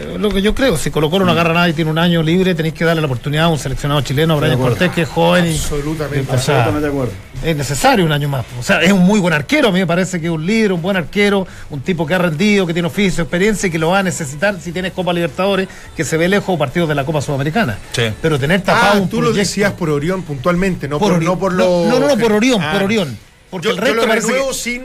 [0.00, 2.22] Eh, lo que yo creo, si Colo Colo no agarra nada y tiene un año
[2.22, 4.58] libre, tenéis que darle la oportunidad a un seleccionado chileno, a Brian.
[4.58, 6.20] Cortés, que es joven y Absolutamente.
[6.32, 7.12] o sea, Absolutamente de acuerdo.
[7.44, 8.44] es necesario un año más.
[8.58, 10.72] O sea, es un muy buen arquero, a mí me parece que es un líder,
[10.72, 13.88] un buen arquero, un tipo que ha rendido, que tiene oficio, experiencia y que lo
[13.90, 17.04] va a necesitar si tienes Copa Libertadores, que se ve lejos o partidos de la
[17.04, 17.78] Copa Sudamericana.
[17.92, 18.04] Sí.
[18.22, 21.38] Pero tener tapado Ah, un tú lo decías por Orión puntualmente, no por, Por no
[21.38, 21.86] por lo.
[21.88, 22.72] no, no, no, por Orión, Ah.
[22.74, 23.18] por Orión.
[23.50, 24.82] Porque Yo, el yo resto lo parece que- sin,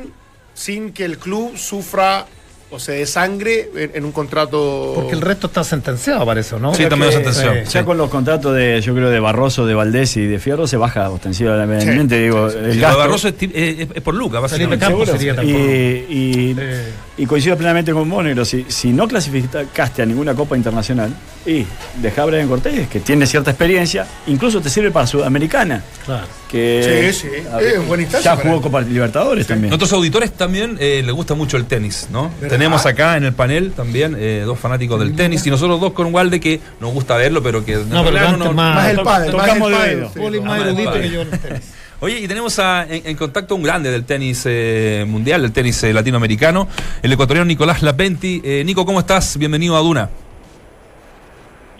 [0.54, 2.26] sin que el club sufra
[2.74, 4.94] o se desangre en, en un contrato.
[4.96, 6.74] Porque el resto está sentenciado, parece, ¿no?
[6.74, 7.54] Sí, está medio Que- sentenciado.
[7.56, 7.74] eh, Sí.
[7.74, 10.78] Ya con los contratos de, yo creo, de Barroso, de Valdés y de Fierro se
[10.78, 12.98] baja ostensiblemente, digo, el Lo de gasto.
[12.98, 14.86] Barroso es, eh, es- es por Luca, Felipe básicamente.
[14.86, 15.60] Campos sería y, tampoco.
[15.60, 16.84] y, Eh.
[17.20, 18.44] y coincido plenamente con vos, Negro.
[18.46, 21.14] Si, si no clasificaste a ninguna Copa Internacional,
[21.46, 21.66] y
[22.02, 25.84] deja a Brian Cortés, que tiene cierta experiencia, incluso te sirve para Sudamericana.
[26.06, 26.26] Claro.
[26.50, 27.62] Que Sí, sí, a-
[28.00, 28.62] instancia ya jugó.
[28.62, 29.70] Copa Libertadores también.
[29.70, 32.30] Nuestros auditores también eh, les gusta mucho el tenis, ¿no?
[32.40, 32.58] ¿Verdad?
[32.64, 36.14] Tenemos acá en el panel también eh, dos fanáticos del tenis y nosotros dos con
[36.16, 39.26] Walde que nos gusta verlo, pero que No, pero Dante es más- Más el más
[39.30, 39.72] tocamos
[40.16, 41.74] el más Ah, erudito que yo en tenis.
[42.00, 45.84] Oye, y tenemos a- en, en contacto un grande del tenis eh, mundial, del tenis
[45.84, 46.70] eh, latinoamericano,
[47.02, 48.42] el ecuatoriano Nicolás Lapenti.
[48.46, 49.38] Eh, Nico, ¿cómo estás?
[49.38, 50.10] Bienvenido a Duna.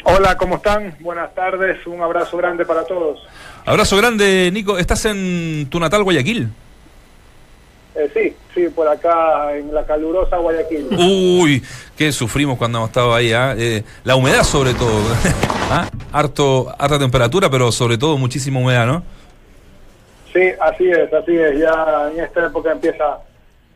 [0.04, 0.98] Hola, ¿cómo están?
[1.00, 3.20] Buenas tardes, un abrazo grande para todos.
[3.66, 4.78] Abrazo grande, Nico.
[4.78, 6.50] ¿Estás en tu natal Guayaquil?
[7.96, 10.88] Eh, sí, sí, por acá en la calurosa Guayaquil.
[10.98, 11.64] Uy,
[11.96, 13.32] qué sufrimos cuando hemos estado ahí.
[13.34, 13.54] ¿ah?
[13.58, 15.00] Eh, la humedad sobre todo.
[15.70, 15.88] ¿Ah?
[16.12, 19.04] Harto, harta temperatura, pero sobre todo muchísima humedad, ¿no?
[20.34, 21.60] Sí, así es, así es.
[21.60, 23.20] Ya en esta época empieza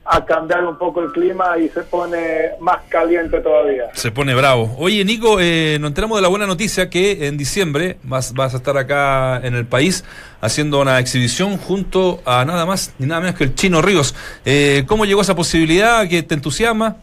[0.10, 3.90] a cambiar un poco el clima y se pone más caliente todavía.
[3.94, 4.76] Se pone bravo.
[4.78, 8.58] Oye, Nico, eh, nos enteramos de la buena noticia que en diciembre vas, vas a
[8.58, 10.06] estar acá en el país
[10.40, 14.16] haciendo una exhibición junto a nada más ni nada menos que el Chino Ríos.
[14.46, 16.08] Eh, ¿Cómo llegó esa posibilidad?
[16.08, 16.98] ¿Que te entusiasma?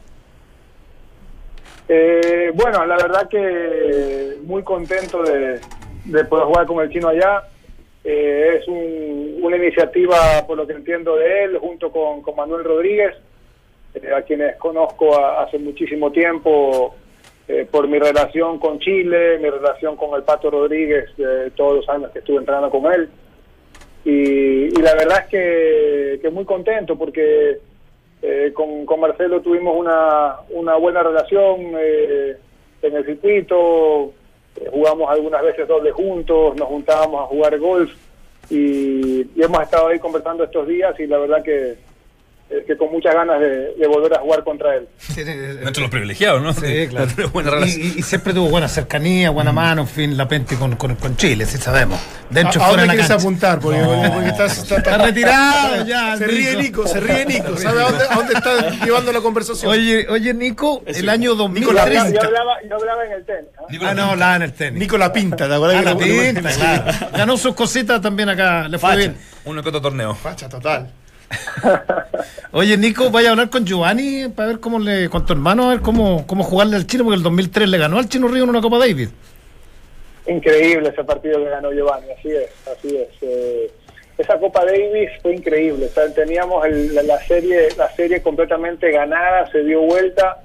[1.89, 5.61] Eh, bueno, la verdad que muy contento de,
[6.07, 7.43] de poder jugar con el chino allá.
[8.05, 13.15] Eh, es un- una iniciativa, por lo que entiendo de él, junto con, Manuel Rodríguez,
[13.95, 16.95] eh, a quienes conozco a- hace muchísimo tiempo
[17.47, 21.89] eh, por mi relación con Chile, mi relación con el Pato Rodríguez, de todos los
[21.91, 23.09] años que estuve entrenando con él.
[24.05, 27.59] Y, y la verdad es que, que muy contento porque
[28.23, 32.37] eh, con, con Marcelo tuvimos una, una buena relación eh,
[32.81, 34.13] en el circuito,
[34.61, 37.93] eh, jugamos algunas veces doble juntos, nos juntábamos a jugar golf
[38.51, 41.77] y, y hemos estado ahí conversando estos días y la verdad que,
[42.67, 44.89] que con muchas ganas de, de volver a jugar contra él.
[45.17, 46.53] Entre los privilegiados, ¿no?
[46.53, 47.07] Sí, claro.
[47.09, 47.81] Tener buena relación.
[47.83, 50.95] Y, y- y siempre tuvo buena cercanía, buena mano, en fin, la Penti con, con,
[50.97, 51.99] con Chile, sí sabemos.
[52.31, 53.61] Dentro ¿A, a fuera dónde de la quieres apuntar?
[53.61, 54.13] Porque, No.
[54.13, 56.87] porque estás, está- Está retirado ya, Se ríe Nico.
[56.87, 57.57] Se ríe Nico.
[57.57, 59.71] ¿Sabe a dónde, a dónde está llevando la conversación?
[59.73, 62.11] Oye, oye, Nico, el año Yo, 2030.
[62.11, 63.51] yo hablaba, yo hablaba en el tenis.
[63.59, 63.89] ¿ah?
[63.91, 64.79] Ah, no, la en el tenis.
[64.81, 65.77] Nico la pinta, ¿te acuerdas?
[65.87, 66.85] Ah, que la pinta, claro.
[67.17, 68.99] Ganó sus cositas también acá, le fue Facha.
[68.99, 69.17] bien.
[69.45, 70.15] Uno que otro torneo.
[70.15, 70.91] Facha total.
[72.53, 75.71] Oye, Nico, vaya a hablar con Giovanni para ver cómo le, con tu hermano, a
[75.75, 78.51] ver cómo, cómo jugarle al chino, porque el 2003 le ganó al chino Río en
[78.51, 79.09] una Copa David.
[80.27, 83.09] Increíble ese partido que ganó Giovanni, así es, así es.
[83.23, 83.71] Eh,
[84.17, 89.51] esa Copa Davis fue increíble, o sea, teníamos el- la, serie la serie completamente ganada,
[89.51, 90.39] se dio vuelta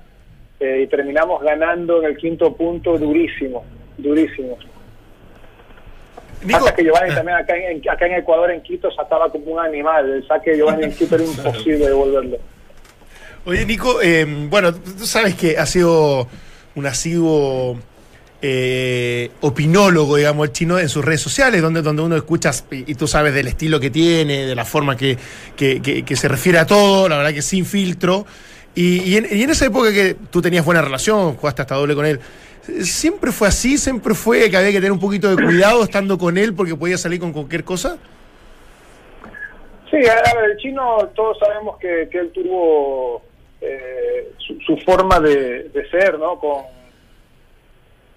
[0.59, 3.63] eh, y terminamos ganando en el quinto punto durísimo,
[3.97, 4.57] durísimo.
[6.53, 10.09] Hasta que Giovanni también acá en, acá en Ecuador, en Quito, saltaba como un animal.
[10.09, 12.37] El saque de Giovanni en Quito era imposible devolverlo.
[13.45, 16.27] Oye, Nico, eh, bueno, tú sabes que ha sido
[16.75, 17.77] un asiduo
[18.41, 22.95] eh, opinólogo, digamos, el chino en sus redes sociales, donde, donde uno escucha y, y
[22.95, 25.17] tú sabes del estilo que tiene, de la forma que,
[25.55, 28.25] que- que- que se refiere a todo, la verdad que sin filtro.
[28.75, 31.95] Y, y en, y en esa época que tú tenías buena relación, jugaste hasta doble
[31.95, 32.19] con él,
[32.84, 33.78] ¿siempre fue así?
[33.78, 36.97] ¿Siempre fue que había que tener un poquito de cuidado estando con él porque podía
[36.97, 37.97] salir con cualquier cosa?
[39.89, 43.24] Sí, a ver, el chino, todos sabemos que, que él tuvo
[43.59, 46.39] eh, su, su forma de, de ser, ¿no?
[46.39, 46.63] Con,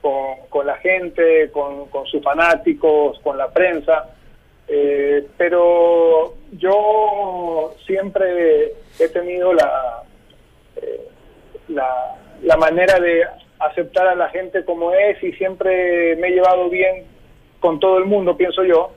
[0.02, 4.10] con, con la gente, con, con sus fanáticos, con la prensa.
[4.68, 10.02] Eh, pero yo siempre he tenido la,
[10.76, 11.08] eh,
[11.68, 13.24] la, la manera de
[13.66, 17.04] aceptar a la gente como es y siempre me he llevado bien
[17.60, 18.92] con todo el mundo, pienso yo.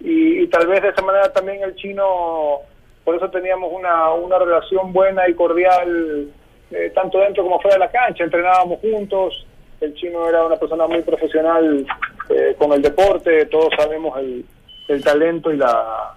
[0.00, 2.60] Y, tal vez de esa manera también el chino,
[3.04, 6.28] por eso teníamos una, una relación buena y cordial,
[6.70, 9.46] eh, tanto dentro como fuera de la cancha, entrenábamos juntos,
[9.80, 11.86] el chino era una persona muy profesional
[12.28, 14.44] eh, con el deporte, todos sabemos el,
[14.88, 16.14] el talento y la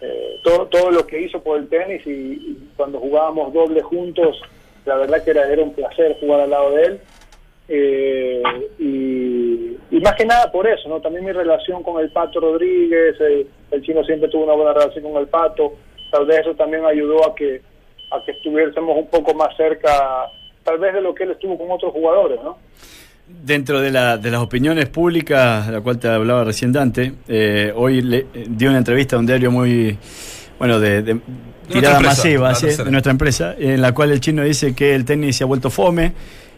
[0.00, 4.40] eh, todo, todo lo que hizo por el tenis y, y cuando jugábamos doble juntos,
[4.84, 7.00] la verdad que era, era un placer jugar al lado de él.
[7.68, 8.42] Eh,
[8.78, 11.00] y, y más que nada por eso, ¿no?
[11.00, 15.04] También mi relación con el Pato Rodríguez, el, el chino siempre tuvo una buena relación
[15.04, 15.72] con el Pato,
[16.10, 17.62] tal vez eso también ayudó a que
[18.10, 19.90] a que estuviésemos un poco más cerca,
[20.62, 22.58] tal vez de lo que él estuvo con otros jugadores, ¿no?
[23.26, 27.72] Dentro de, la- de las opiniones públicas, de la cual te hablaba recién Dante, eh,
[27.74, 29.96] hoy le, eh, dio una entrevista a un diario muy,
[30.58, 31.16] bueno, de, de
[31.68, 35.06] tirada empresa, masiva, sí, de nuestra empresa, en la cual el chino dice que el
[35.06, 36.12] tenis se ha vuelto fome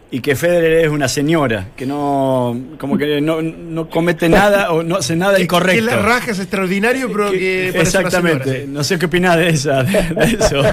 [0.09, 4.81] y que Federer es una señora, que no, como que no, no comete nada o
[4.83, 5.85] no hace nada Que- incorrecto.
[5.85, 8.71] Que la raja es extraordinario, pero que, parece una Exactamente, señora, sí.
[8.71, 10.61] no sé qué opinás de, esa, de, de eso.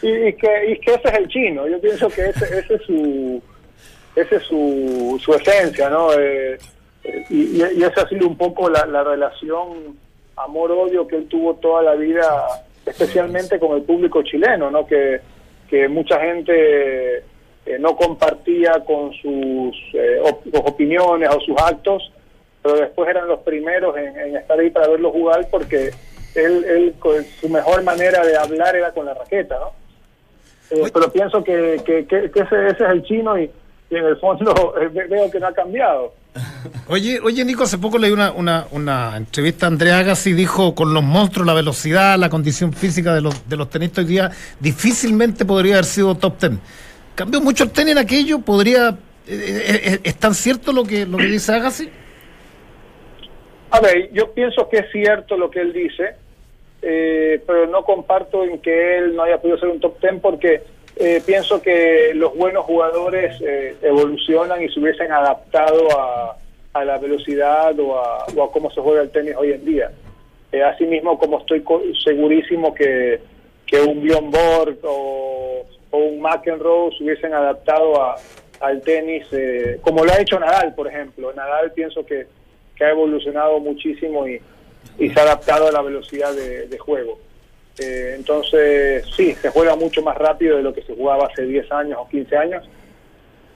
[0.00, 2.82] Y, y que, y que ese es el chino, yo pienso que ese, ese es
[2.86, 3.42] su
[4.14, 6.12] ese es su, su esencia, ¿no?
[6.12, 6.56] Eh,
[7.02, 9.96] eh, y, y esa ha sido un poco la, la relación
[10.36, 12.30] amor-odio que él tuvo toda la vida,
[12.86, 14.86] especialmente con el público chileno, ¿no?
[14.86, 15.20] Que,
[15.68, 17.24] que mucha gente
[17.68, 22.10] eh, no compartía con sus eh, op- opiniones o sus actos,
[22.62, 25.90] pero después eran los primeros en, en estar ahí para verlo jugar porque
[26.34, 29.72] él, él con su mejor manera de hablar era con la raqueta, ¿no?
[30.70, 33.50] Eh, pero pienso que, que, que- que ese, ese es el chino y,
[33.90, 36.12] y en el fondo eh, ve- veo que no ha cambiado.
[36.90, 40.94] Oye, oye, Nico, hace poco leí una, una, una entrevista a Andrea Agassi, dijo con
[40.94, 45.44] los monstruos, la velocidad, la condición física de los, de los tenistas hoy día, difícilmente
[45.44, 46.60] podría haber sido top ten.
[47.18, 48.90] Cambió mucho el tenis en aquello, podría...
[48.90, 48.92] eh,
[49.26, 51.88] eh, eh, ¿Es tan cierto lo que, lo que dice Agassi?
[53.70, 56.14] A ver, yo pienso que es cierto lo que él dice,
[56.80, 60.62] pero no comparto en que él no haya podido ser un top ten porque
[60.94, 63.34] eh, pienso que los buenos jugadores
[63.82, 66.36] evolucionan y se hubiesen adaptado a,
[66.72, 69.90] a la velocidad o a, o a cómo se juega el tenis hoy en día.
[70.72, 71.64] Asimismo, como estoy
[72.04, 73.18] segurísimo que,
[73.66, 78.16] que un Bjorn Borg o, o un McEnroe se hubiesen adaptado a,
[78.60, 81.32] al tenis, eh, como lo ha hecho Nadal, por ejemplo.
[81.32, 82.26] Nadal pienso que,
[82.76, 84.40] que ha evolucionado muchísimo y,
[84.98, 87.18] y se ha adaptado a la velocidad de, de juego.
[87.78, 91.70] Eh, entonces, sí, se juega mucho más rápido de lo que se jugaba hace 10
[91.72, 92.68] años o 15 años,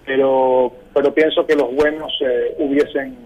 [0.07, 3.17] pero, pero pienso que los buenos eh, hubiesen,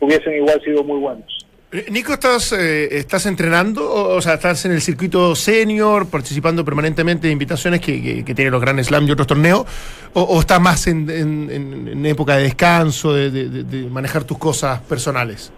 [0.00, 1.43] hubiesen igual sido muy buenos.
[1.74, 3.92] Eh, Nico, ¿estás, eh, ¿estás entrenando?
[3.92, 8.52] O, sea, ¿estás en el circuito senior, participando permanentemente de invitaciones que, que, que tiene
[8.52, 9.66] los Grand Slam y otros torneos?
[10.12, 15.52] ¿O, o estás más en, en- época de descanso, de, manejar tus cosas personales?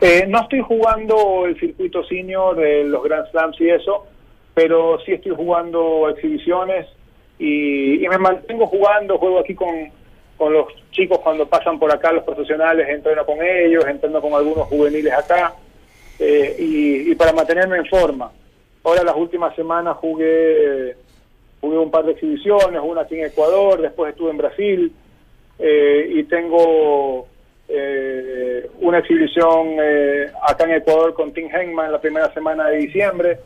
[0.00, 4.04] Eh, no estoy jugando el circuito senior los Grand Slams y eso,
[4.52, 6.88] pero sí estoy jugando exhibiciones
[7.38, 9.68] y me mantengo jugando, juego aquí con,
[10.42, 14.66] con los chicos cuando pasan por acá los profesionales, entreno con ellos, entreno con algunos
[14.66, 15.54] juveniles acá
[16.18, 18.32] eh, y, para mantenerme en forma.
[18.82, 20.96] Ahora las últimas semanas jugué,
[21.60, 24.92] jugué un par de exhibiciones, una aquí en Ecuador, después estuve en Brasil
[25.60, 27.28] eh, y tengo
[27.68, 33.38] eh, una exhibición eh, acá en Ecuador con Tim Henman la primera semana de diciembre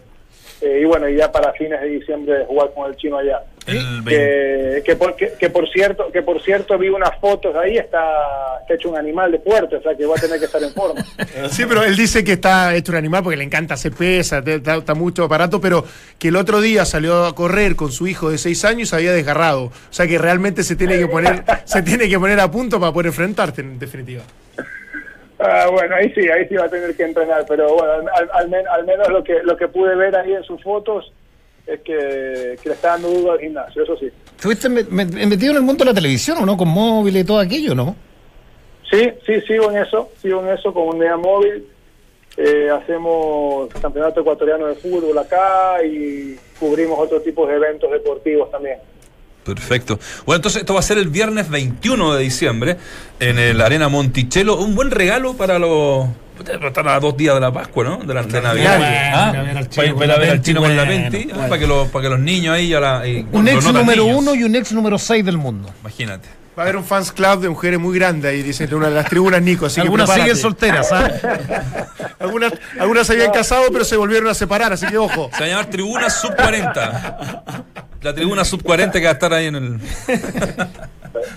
[0.62, 3.42] eh, y bueno, y ya para fines de diciembre jugar con el chino allá.
[3.66, 7.76] El Que, que, por, que, que por cierto que por cierto vi unas fotos ahí
[7.78, 8.00] está,
[8.60, 10.72] está hecho un animal de puerto o sea que va a tener que estar en
[10.72, 11.02] forma
[11.50, 14.54] Sí, pero él dice que está hecho un animal porque le encanta hacer pesa, te-
[14.56, 15.84] está, está mucho aparato, pero
[16.18, 18.96] que el otro día salió a correr con su hijo de seis años y se
[18.96, 19.64] había desgarrado.
[19.64, 22.92] O sea que realmente se tiene que poner, se tiene que poner a punto para
[22.92, 24.22] poder enfrentarte, en definitiva.
[25.38, 28.48] Ah, bueno, ahí sí, ahí sí va a tener que entrenar, pero bueno, al, al
[28.48, 31.12] men- al menos lo que lo que pude ver ahí en sus fotos
[31.66, 34.06] es que, que le está dando duro al gimnasio, eso sí.
[34.36, 36.56] Estuviste me- me- metido en el mundo de la televisión, ¿o no?
[36.56, 37.96] Con móviles y todo aquello, ¿no?
[38.90, 41.66] Sí, sí, sigo en eso, sigo en eso con unidad móvil.
[42.36, 48.76] Eh, hacemos campeonato ecuatoriano de fútbol acá y cubrimos otro tipo de eventos deportivos también.
[49.44, 49.98] Perfecto.
[50.26, 52.76] Bueno, entonces esto va a ser el viernes 21 de diciembre
[53.20, 54.56] en el Arena Monticello.
[54.58, 56.06] Un buen regalo para los.
[56.38, 57.96] Están a dos días de la Pascua, ¿no?
[57.98, 58.78] De la de Navidad.
[58.78, 59.56] bueno, Ah, ir a ver
[60.30, 61.48] al chino Para con para la Penti, ah, bueno.
[61.48, 63.06] para, que los, para que los niños ahí ya la.
[63.06, 64.18] y- Un ex número niños.
[64.18, 65.70] uno y un ex número seis del mundo.
[65.80, 66.28] Imagínate.
[66.58, 68.94] Va a haber un fans club de mujeres muy grande ahí, dicen, en una de
[68.94, 69.66] las tribunas Nico.
[69.66, 71.10] Así Algunas que siguen solteras, ¿ah?
[72.18, 75.28] algunas, algunas se habían casado, pero se volvieron a separar, así que ojo.
[75.34, 77.54] Se va a llamar Tribuna Sub 40.
[78.02, 79.80] La Tribuna Sub 40 que va a estar ahí en el.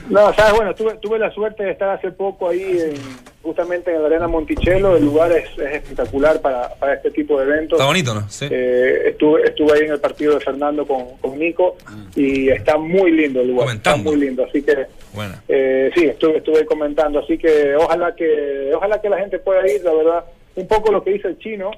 [0.10, 4.02] No, sabes, bueno, tuve, tuve la suerte de estar hace poco ahí, en- justamente en
[4.02, 4.96] la Arena Monticello.
[4.98, 7.78] El lugar es, es espectacular para, para este tipo de eventos.
[7.80, 8.30] Está bonito, ¿no?
[8.30, 8.48] Sí.
[8.50, 11.76] Eh, estuve, estuve ahí en el partido de Fernando con, con Nico
[12.16, 13.68] y está muy lindo el lugar.
[13.68, 13.98] Comentando.
[14.00, 15.36] Está muy lindo, así que Bueno.
[15.48, 19.84] eh, sí, estuve, estuve comentando, así que ojalá que ojalá que la gente pueda ir,
[19.84, 20.26] la verdad.
[20.56, 21.72] Un poco lo que dice el chino,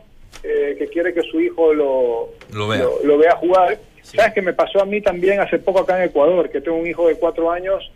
[0.44, 2.80] eh, que quiere que su hijo lo, Lo vea.
[2.84, 3.78] lo, lo vea jugar.
[4.02, 6.88] Sabes que me pasó a mí también hace poco acá en Ecuador, que tengo un
[6.88, 7.92] hijo de cuatro años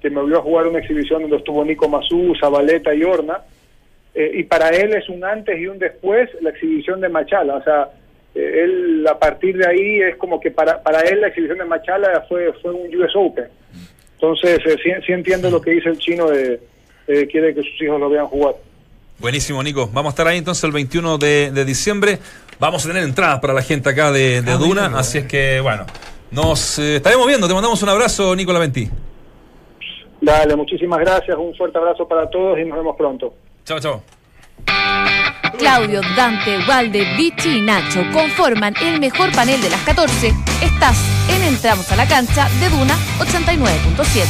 [0.00, 3.40] que me vio a jugar una exhibición donde estuvo Nico Mazú, Zabaleta y Horna.
[4.14, 7.56] Eh, y para él es un antes y un después la exhibición de Machala.
[7.56, 7.88] O sea,
[8.34, 11.64] eh, él a partir de ahí es como que para, para él la exhibición de
[11.64, 13.46] Machala fue, fue un US Open.
[14.14, 16.60] Entonces, eh, sí, sí entiendo lo que dice el chino de
[17.06, 18.54] eh, quiere que sus hijos lo vean jugar.
[19.18, 19.88] Buenísimo, Nico.
[19.92, 22.18] Vamos a estar ahí entonces el 21 de, de diciembre.
[22.58, 24.92] Vamos a tener entradas para la gente acá de, de Duna.
[24.98, 25.86] Así es que, bueno,
[26.30, 27.46] nos eh, estaremos viendo.
[27.48, 28.88] Te mandamos un abrazo, Nico Laventi.
[30.26, 33.32] Dale, muchísimas gracias, un fuerte abrazo para todos y nos vemos pronto.
[33.64, 34.02] Chao, chao.
[35.56, 40.34] Claudio, Dante, Valde, Vichy y Nacho conforman el mejor panel de las 14.
[40.64, 40.98] Estás
[41.30, 44.26] en Entramos a la cancha de Duna 89.7.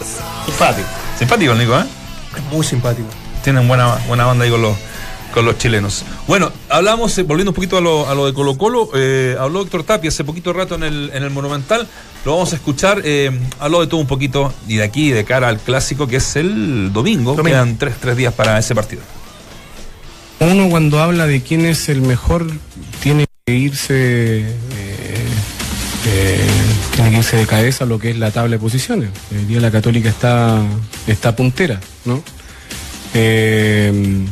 [0.46, 0.88] Simpático.
[1.18, 1.84] Simpático el Nico, ¿eh?
[2.38, 3.08] Es muy simpático.
[3.44, 4.78] Tienen buena, buena banda ahí con los,
[5.32, 6.04] con los chilenos.
[6.26, 9.62] Bueno, hablamos, eh, volviendo un poquito a lo, a lo de Colo Colo, eh, habló
[9.62, 11.86] Héctor Tapia hace poquito rato en el, en el Monumental,
[12.24, 15.48] lo vamos a escuchar, eh, habló de todo un poquito y de aquí de cara
[15.48, 17.44] al clásico que es el domingo, Domingo.
[17.44, 19.02] quedan tres, tres días para ese partido.
[20.40, 22.46] Uno cuando habla de quién es el mejor
[23.02, 24.56] tiene que irse
[26.06, 26.46] eh,
[26.94, 29.10] tiene que irse de cabeza lo que es la tabla de posiciones.
[29.30, 30.62] El día la Católica está
[31.06, 32.22] está puntera, ¿no?
[33.12, 34.24] Eh,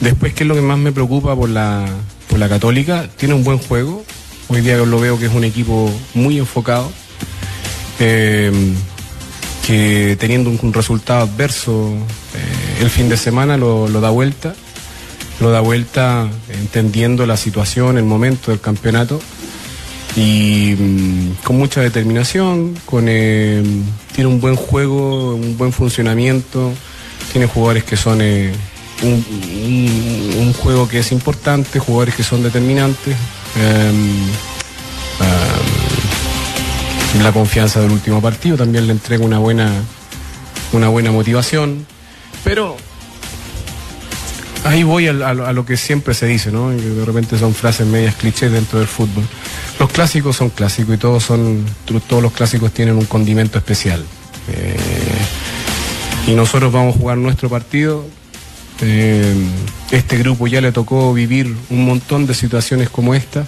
[0.00, 1.86] después qué es lo que más me preocupa por la
[2.28, 4.04] por la Católica tiene un buen juego.
[4.48, 6.90] Hoy día lo veo que es un equipo muy enfocado.
[7.98, 8.52] Eh,
[9.66, 11.92] que teniendo un, resultado adverso
[12.34, 14.54] eh, el fin de semana lo, da vuelta
[15.40, 19.20] lo da vuelta entendiendo la situación, el momento del campeonato
[20.14, 22.74] y mm, con mucha determinación,
[23.08, 23.62] eh,
[24.14, 26.72] tiene un buen juego, un buen funcionamiento,
[27.32, 28.20] tiene jugadores que son
[29.02, 33.16] un, juego que es importante, jugadores que son determinantes.
[33.56, 34.26] em,
[37.12, 39.70] sin la confianza del último partido, también le entrega una buena,
[40.72, 41.86] una buena motivación.
[42.44, 42.76] Pero
[44.64, 46.70] ahí voy a, lo- que siempre se dice, ¿no?
[46.70, 49.24] De repente son frases medias clichés dentro del fútbol.
[49.78, 51.64] Los clásicos son clásicos y todos son,
[52.08, 54.04] todos los clásicos tienen un condimento especial.
[54.48, 54.76] Eh,
[56.26, 58.04] y nosotros vamos a jugar nuestro partido.
[58.80, 59.34] Eh,
[59.90, 63.46] este grupo ya le tocó vivir un montón de situaciones como esta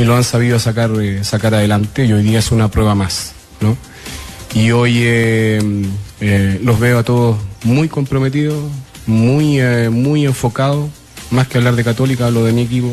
[0.00, 3.32] y lo han sabido sacar, eh, sacar adelante y hoy día es una prueba más.
[3.60, 3.76] ¿no?
[4.54, 5.60] Y hoy eh,
[6.20, 8.70] eh, los veo a todos muy comprometidos,
[9.06, 9.60] muy,
[9.90, 10.88] muy enfocados,
[11.30, 12.90] más que hablar de Católica, hablo de mi equipo,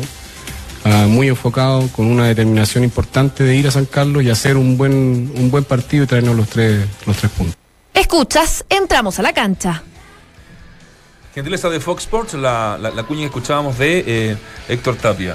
[0.84, 4.76] ah, muy enfocado, con una determinación importante de ir a San Carlos y hacer un
[4.76, 7.56] buen, un buen partido y traernos los tres, los tres puntos.
[7.94, 9.82] Escuchas, entramos a la cancha.
[11.38, 14.36] Gentileza de Fox Sports, la, la, la cuña que escuchábamos de eh,
[14.68, 15.34] Héctor Tapia.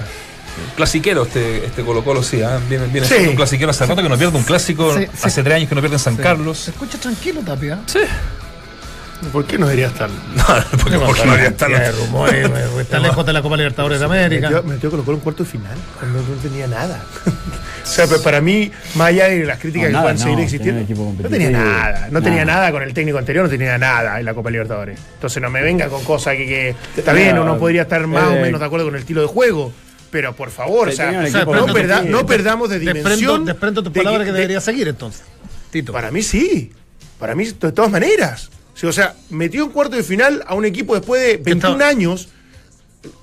[0.75, 2.59] Clasiquero este, este Colo Colo, sí, ¿ah?
[2.69, 3.15] viene, viene Sí.
[3.27, 5.19] un clasiquero hace rato que no pierde un clásico, Sí, sí.
[5.23, 6.57] hace tres años que no pierde en San Carlos.
[6.59, 7.79] Se escucha tranquilo, Tapia.
[7.87, 7.99] Sí.
[9.31, 10.09] ¿Por qué no debería estar?
[10.35, 10.43] No,
[10.77, 11.71] porque, porque no debería estar.
[11.71, 14.49] Cantidad de rumores, güey, está lejos de la Copa Libertadores de América.
[14.49, 17.01] Metió, metió Colo Colo en cuarto final, cuando no tenía nada.
[17.83, 20.23] o sea, pero para mí, más allá de las críticas No, que nada, puedan no,
[20.23, 20.81] seguir existiendo,
[21.23, 22.07] no tenía nada.
[22.11, 22.71] No tenía Nada.
[22.71, 24.99] con el técnico anterior, no tenía nada en la Copa Libertadores.
[25.15, 28.35] Entonces no me venga con cosas que, que está bien, uno podría estar más o
[28.35, 29.71] eh, menos de acuerdo con el estilo de juego.
[30.11, 33.45] Pero por favor, o sea, o no, perda- no perdamos de Desprendo, dimensión.
[33.45, 35.23] desprendo tus de palabras que, de- debería seguir entonces.
[35.71, 35.91] Tito.
[35.91, 36.71] Para mí sí.
[37.17, 38.51] Para mí, de todas maneras.
[38.81, 42.29] O sea, metió en cuarto de final a un equipo después de 21 está- años.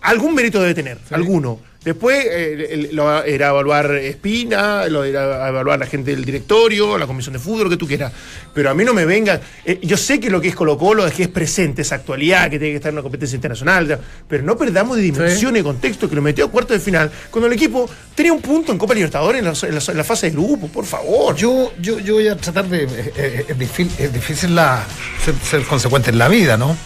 [0.00, 1.60] Algún mérito debe tener, alguno.
[1.82, 7.32] Después eh, lo era evaluar Espina, lo era evaluar la gente del directorio, la comisión
[7.32, 8.12] de fútbol, lo que tú quieras.
[8.52, 9.40] Pero a mí no me venga.
[9.64, 12.44] eh, yo sé que lo que es Colo Colo es que es presente, es actualidad,
[12.50, 13.98] que tiene que estar en una competencia internacional.
[14.28, 17.46] Pero no perdamos de dimensión y contexto que lo metió a cuarto de final cuando
[17.46, 20.26] el equipo tenía un punto en Copa Libertadores en la, en la- en la fase
[20.26, 21.34] de grupo, por favor.
[21.34, 22.82] Yo, yo, yo voy a tratar de.
[22.84, 24.84] eh, eh, es, difícil, es difícil la,
[25.24, 26.76] ser, ser consecuente en la vida, ¿no?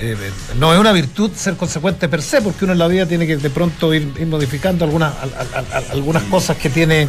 [0.00, 3.06] Eh, eh, no es una virtud ser consecuente per se, porque uno en la vida
[3.06, 7.08] tiene que de pronto ir, ir modificando algunas, al- al- al- algunas cosas que tiene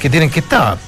[0.00, 0.78] que tienen que estar.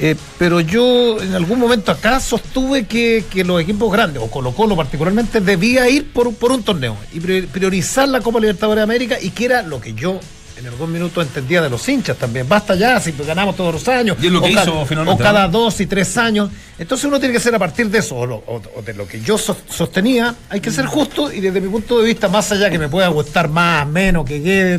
[0.00, 4.52] Eh, pero yo en algún momento acá sostuve que, que los equipos grandes, o Colo
[4.52, 8.82] Colo particularmente, debía ir por, por un torneo y pri- priorizar la Copa Libertadores de
[8.82, 10.18] América y que era lo que yo
[10.56, 12.48] en algún minuto entendía de los hinchas también.
[12.48, 14.16] Basta ya si ganamos todos los años.
[14.20, 16.50] Y es lo que o hizo finalmente, O cada dos y tres años.
[16.78, 19.06] Entonces uno tiene que ser a partir de eso, o, lo- o- o de lo
[19.06, 22.50] que yo sos- sostenía, hay que ser justo y desde mi punto de vista, más
[22.52, 24.74] allá que me pueda gustar más, menos, que quede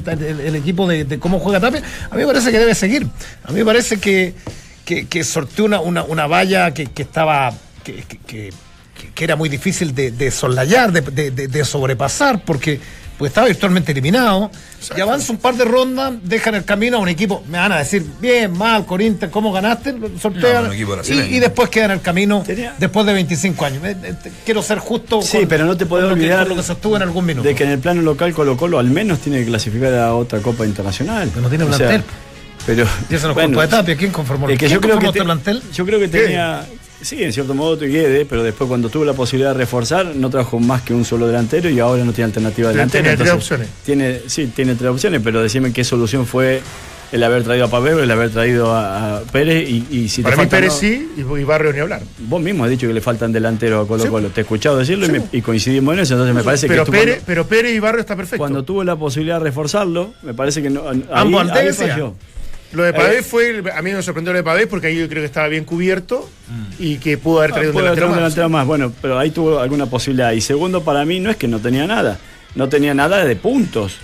[0.47, 3.07] el, equipo de, de cómo juega Tapia, a mí me parece que debe seguir.
[3.43, 4.33] A mí me parece que,
[4.85, 7.53] que, que sorteó una, una, una valla que, que estaba...
[7.83, 8.53] que, que-
[9.17, 12.79] era muy difícil de, de soslayar, de- de sobrepasar, porque
[13.17, 14.51] pues estaba virtualmente eliminado.
[14.95, 17.43] Y avanza un par de rondas, dejan el camino a un equipo.
[17.47, 19.95] Me van a decir, bien, mal, Corinthians, ¿cómo ganaste?
[20.21, 20.65] Sortean.
[20.67, 23.83] No, y, después quedan en el camino Tenía- después de 25 años.
[23.83, 25.21] Eh, eh, Quiero ser justo.
[25.21, 27.47] Sí, pero no te que- olvidar lo que sostuvo en algún minuto.
[27.47, 30.39] de que en el plano local Colo Colo al menos tiene que clasificar a otra
[30.39, 31.29] Copa Internacional.
[31.29, 32.03] Pero no tiene O sea, plantel.
[32.65, 33.95] pero, Y eso no bueno, de Tapia.
[33.95, 35.63] ¿Quién conformó, es que ¿quién yo creo que te- plantel?
[35.73, 36.65] yo creo que tenía
[37.01, 40.59] sí en cierto modo Guede pero después cuando tuvo la posibilidad de reforzar no trajo
[40.59, 43.67] más que un solo delantero y ahora no tiene alternativa delantera tres entonces, opciones.
[43.85, 46.61] tiene sí tiene tres opciones pero decime qué solución fue
[47.11, 50.29] el haber traído a Pavero el haber traído a, a Pérez y, y si te
[50.29, 50.79] Para mí Pérez ¿no?
[50.79, 52.01] sí y, y Barrio ni hablar.
[52.19, 54.09] vos mismo has dicho que le faltan delanteros a Colo Sí.
[54.09, 56.83] Colo te he escuchado decirlo y, me- y coincidimos en eso entonces me parece pero,
[56.83, 58.39] que Pérez, cuando- pero Pérez y Barrio está perfecto.
[58.39, 60.89] cuando tuvo la posibilidad de reforzarlo, me parece que no.
[60.89, 61.89] ahí- Ambos ahí decía.
[61.89, 62.13] falló.
[62.75, 65.07] Lo de Eh, Pavés fue, a mí me sorprendió lo de Pavés porque ahí yo
[65.07, 66.29] creo que estaba bien cubierto
[66.79, 68.15] y que pudo haber Ah, traído un delantero más.
[68.17, 68.65] delantero más.
[68.67, 70.31] Bueno, pero ahí tuvo alguna posibilidad.
[70.33, 72.19] Y segundo, para mí no es que no tenía nada.
[72.55, 73.97] No tenía nada de puntos.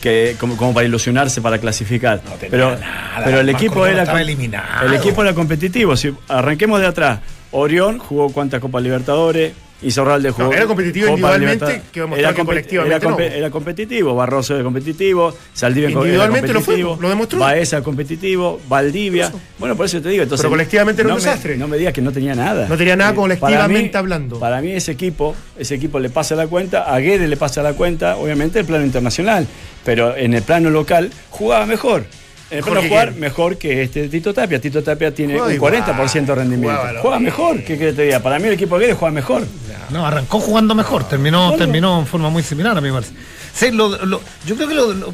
[0.00, 2.20] Que, como, como para ilusionarse para clasificar.
[2.50, 2.76] pero,
[3.24, 4.86] pero el equipo era eliminado.
[4.86, 5.96] el equipo era competitivo.
[5.96, 7.20] Si arranquemos de atrás,
[7.50, 9.52] Orión jugó cuántas Copas Libertadores,
[9.82, 10.52] Isorralde jugó.
[10.52, 13.34] era competitivo individualmente, que compe- colectivamente era, compe- no.
[13.36, 17.38] era competitivo, Barroso era competitivo, Saldivia era Individualmente lo fue, competitivo, lo demostró.
[17.40, 19.30] Baeza competitivo, Valdivia.
[19.58, 20.42] Bueno, por eso te digo, entonces.
[20.42, 21.56] Pero colectivamente era un no desastre.
[21.58, 22.66] no me digas que no tenía nada.
[22.68, 24.40] No tenía nada Eh, colectivamente para mí- hablando.
[24.40, 27.74] Para mí ese equipo, ese equipo le pasa la cuenta, a Guedes le pasa la
[27.74, 29.46] cuenta, obviamente el plano internacional,
[29.84, 32.04] pero en el plano local jugaba mejor.
[32.48, 34.60] En el plano jugar mejor que este Tito Tapia.
[34.60, 36.80] Tito Tapia tiene un igual, 40% de rendimiento.
[37.02, 38.20] Juega mejor, ¿qué que te diga?
[38.20, 39.42] Para mí el equipo de Guedes juega mejor.
[39.90, 43.12] No, arrancó jugando mejor, terminó, terminó en forma muy similar a me parece.
[43.54, 45.12] Sí, lo- lo- yo creo que lo, yo,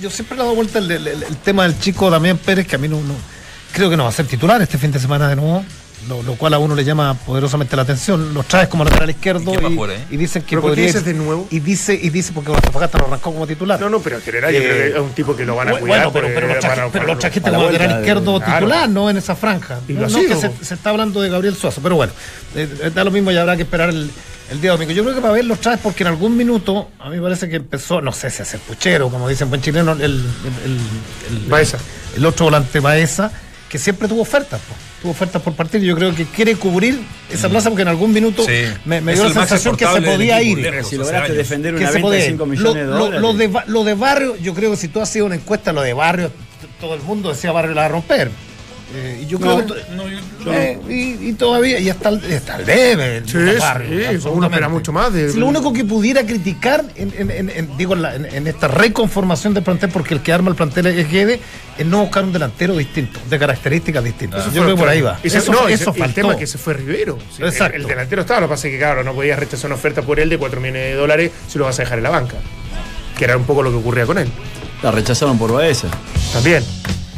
[0.00, 2.66] yo siempre le he dado vuelta el, el- el- el tema del chico Damián Pérez,
[2.66, 3.14] que a mí no, no-
[3.72, 5.64] creo que no va a ser titular este fin de semana de nuevo.
[6.08, 8.34] Lo, lo cual a uno le llama poderosamente la atención.
[8.34, 9.64] Los traes como lateral izquierdo ¿Y
[10.10, 10.86] y, y dicen que ¿Pero por qué podría.
[10.86, 11.46] dices de nuevo?
[11.50, 13.80] Y dice, y dice porque Antofagasta lo arrancó como titular.
[13.80, 15.68] No, no, pero en general yo Eh, creo que es un tipo que lo van
[15.68, 16.12] a bueno, cuidar.
[16.12, 17.14] pero, pero, lo van a traje- pero buscarlo.
[17.14, 18.54] lo trajiste como lateral de- izquierdo claro.
[18.58, 19.80] titular, no en esa franja.
[19.88, 20.28] Y no, lo no, sigo.
[20.34, 22.12] que se, se está hablando de Gabriel Suazo, pero bueno,
[22.54, 24.10] eh, da lo mismo y habrá que esperar el,
[24.50, 24.92] el día domingo.
[24.92, 27.48] Yo creo que para ver los traes porque en algún minuto, a mí me parece
[27.48, 31.36] que empezó, no sé si a ser puchero, como dicen buen chileno, el, el, el,
[31.44, 31.78] el- Baeza.
[32.16, 33.30] el otro volante Baeza,
[33.68, 34.74] que siempre tuvo ofertas, po.
[35.02, 35.84] Tuvo ofertas por partido.
[35.84, 37.00] Yo creo que quiere cubrir
[37.30, 38.44] esa plaza porque en algún minuto.
[38.46, 38.64] Sí.
[38.84, 40.58] me, dio la sensación que se podía ir.
[40.58, 40.88] lejos.
[40.88, 42.30] Si lograste defender una venta de ir.
[42.30, 43.20] 5 Lo, de dólares.
[43.20, 45.82] lo de, ba- lo de barrio, yo creo que si tú hacías una encuesta, lo
[45.82, 46.30] de barrio,
[46.80, 48.30] todo el mundo decía barrio la va a romper.
[48.94, 51.88] Eh, y yo creo No, que to- No, yo- yo- eh, y, y todavía, y
[51.88, 53.16] hasta el, hasta el debe.
[53.18, 56.84] el Sí, barrio, sí, uno espera mucho más de- Si lo único que pudiera criticar,
[56.96, 60.20] en, en- en- en- digo, en, la- en- en esta reconformación del plantel, porque el
[60.20, 61.40] que arma el plantel es Guede,
[61.78, 64.42] es no buscar un delantero distinto, de características distintas.
[64.46, 65.18] Eso yo creo que por ahí va.
[65.22, 66.14] Eso, Eso, no, eso ese- el faltó.
[66.14, 67.18] tema es que se fue Rivero.
[67.34, 67.74] Sí, el-.
[67.74, 70.20] El, delantero estaba, lo que pasa es que, claro, no podías rechazar una oferta por
[70.20, 72.36] él de 4 millones de dólares si lo vas a dejar en la banca.
[73.16, 74.28] Que era un poco lo que ocurría con él.
[74.82, 75.88] La rechazaron por Baeza.
[76.32, 76.62] También.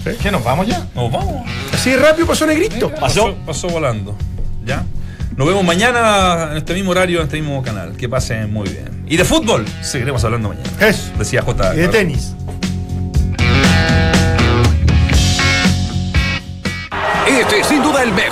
[0.04, 0.86] ¿Qué nos vamos ya?
[0.94, 1.48] Nos vamos.
[1.72, 2.90] Así de rápido pasó Negrito.
[2.94, 4.16] Pasó, pasó volando.
[4.64, 4.84] ¿Ya?
[5.36, 7.96] Nos vemos mañana en este mismo horario, en este mismo canal.
[7.96, 9.04] Que pasen muy bien.
[9.08, 10.68] Y de fútbol, seguiremos hablando mañana.
[10.80, 11.10] Eso.
[11.18, 11.74] Decía J.
[11.74, 12.34] Y de tenis.
[17.26, 18.22] Este es sin duda el mejor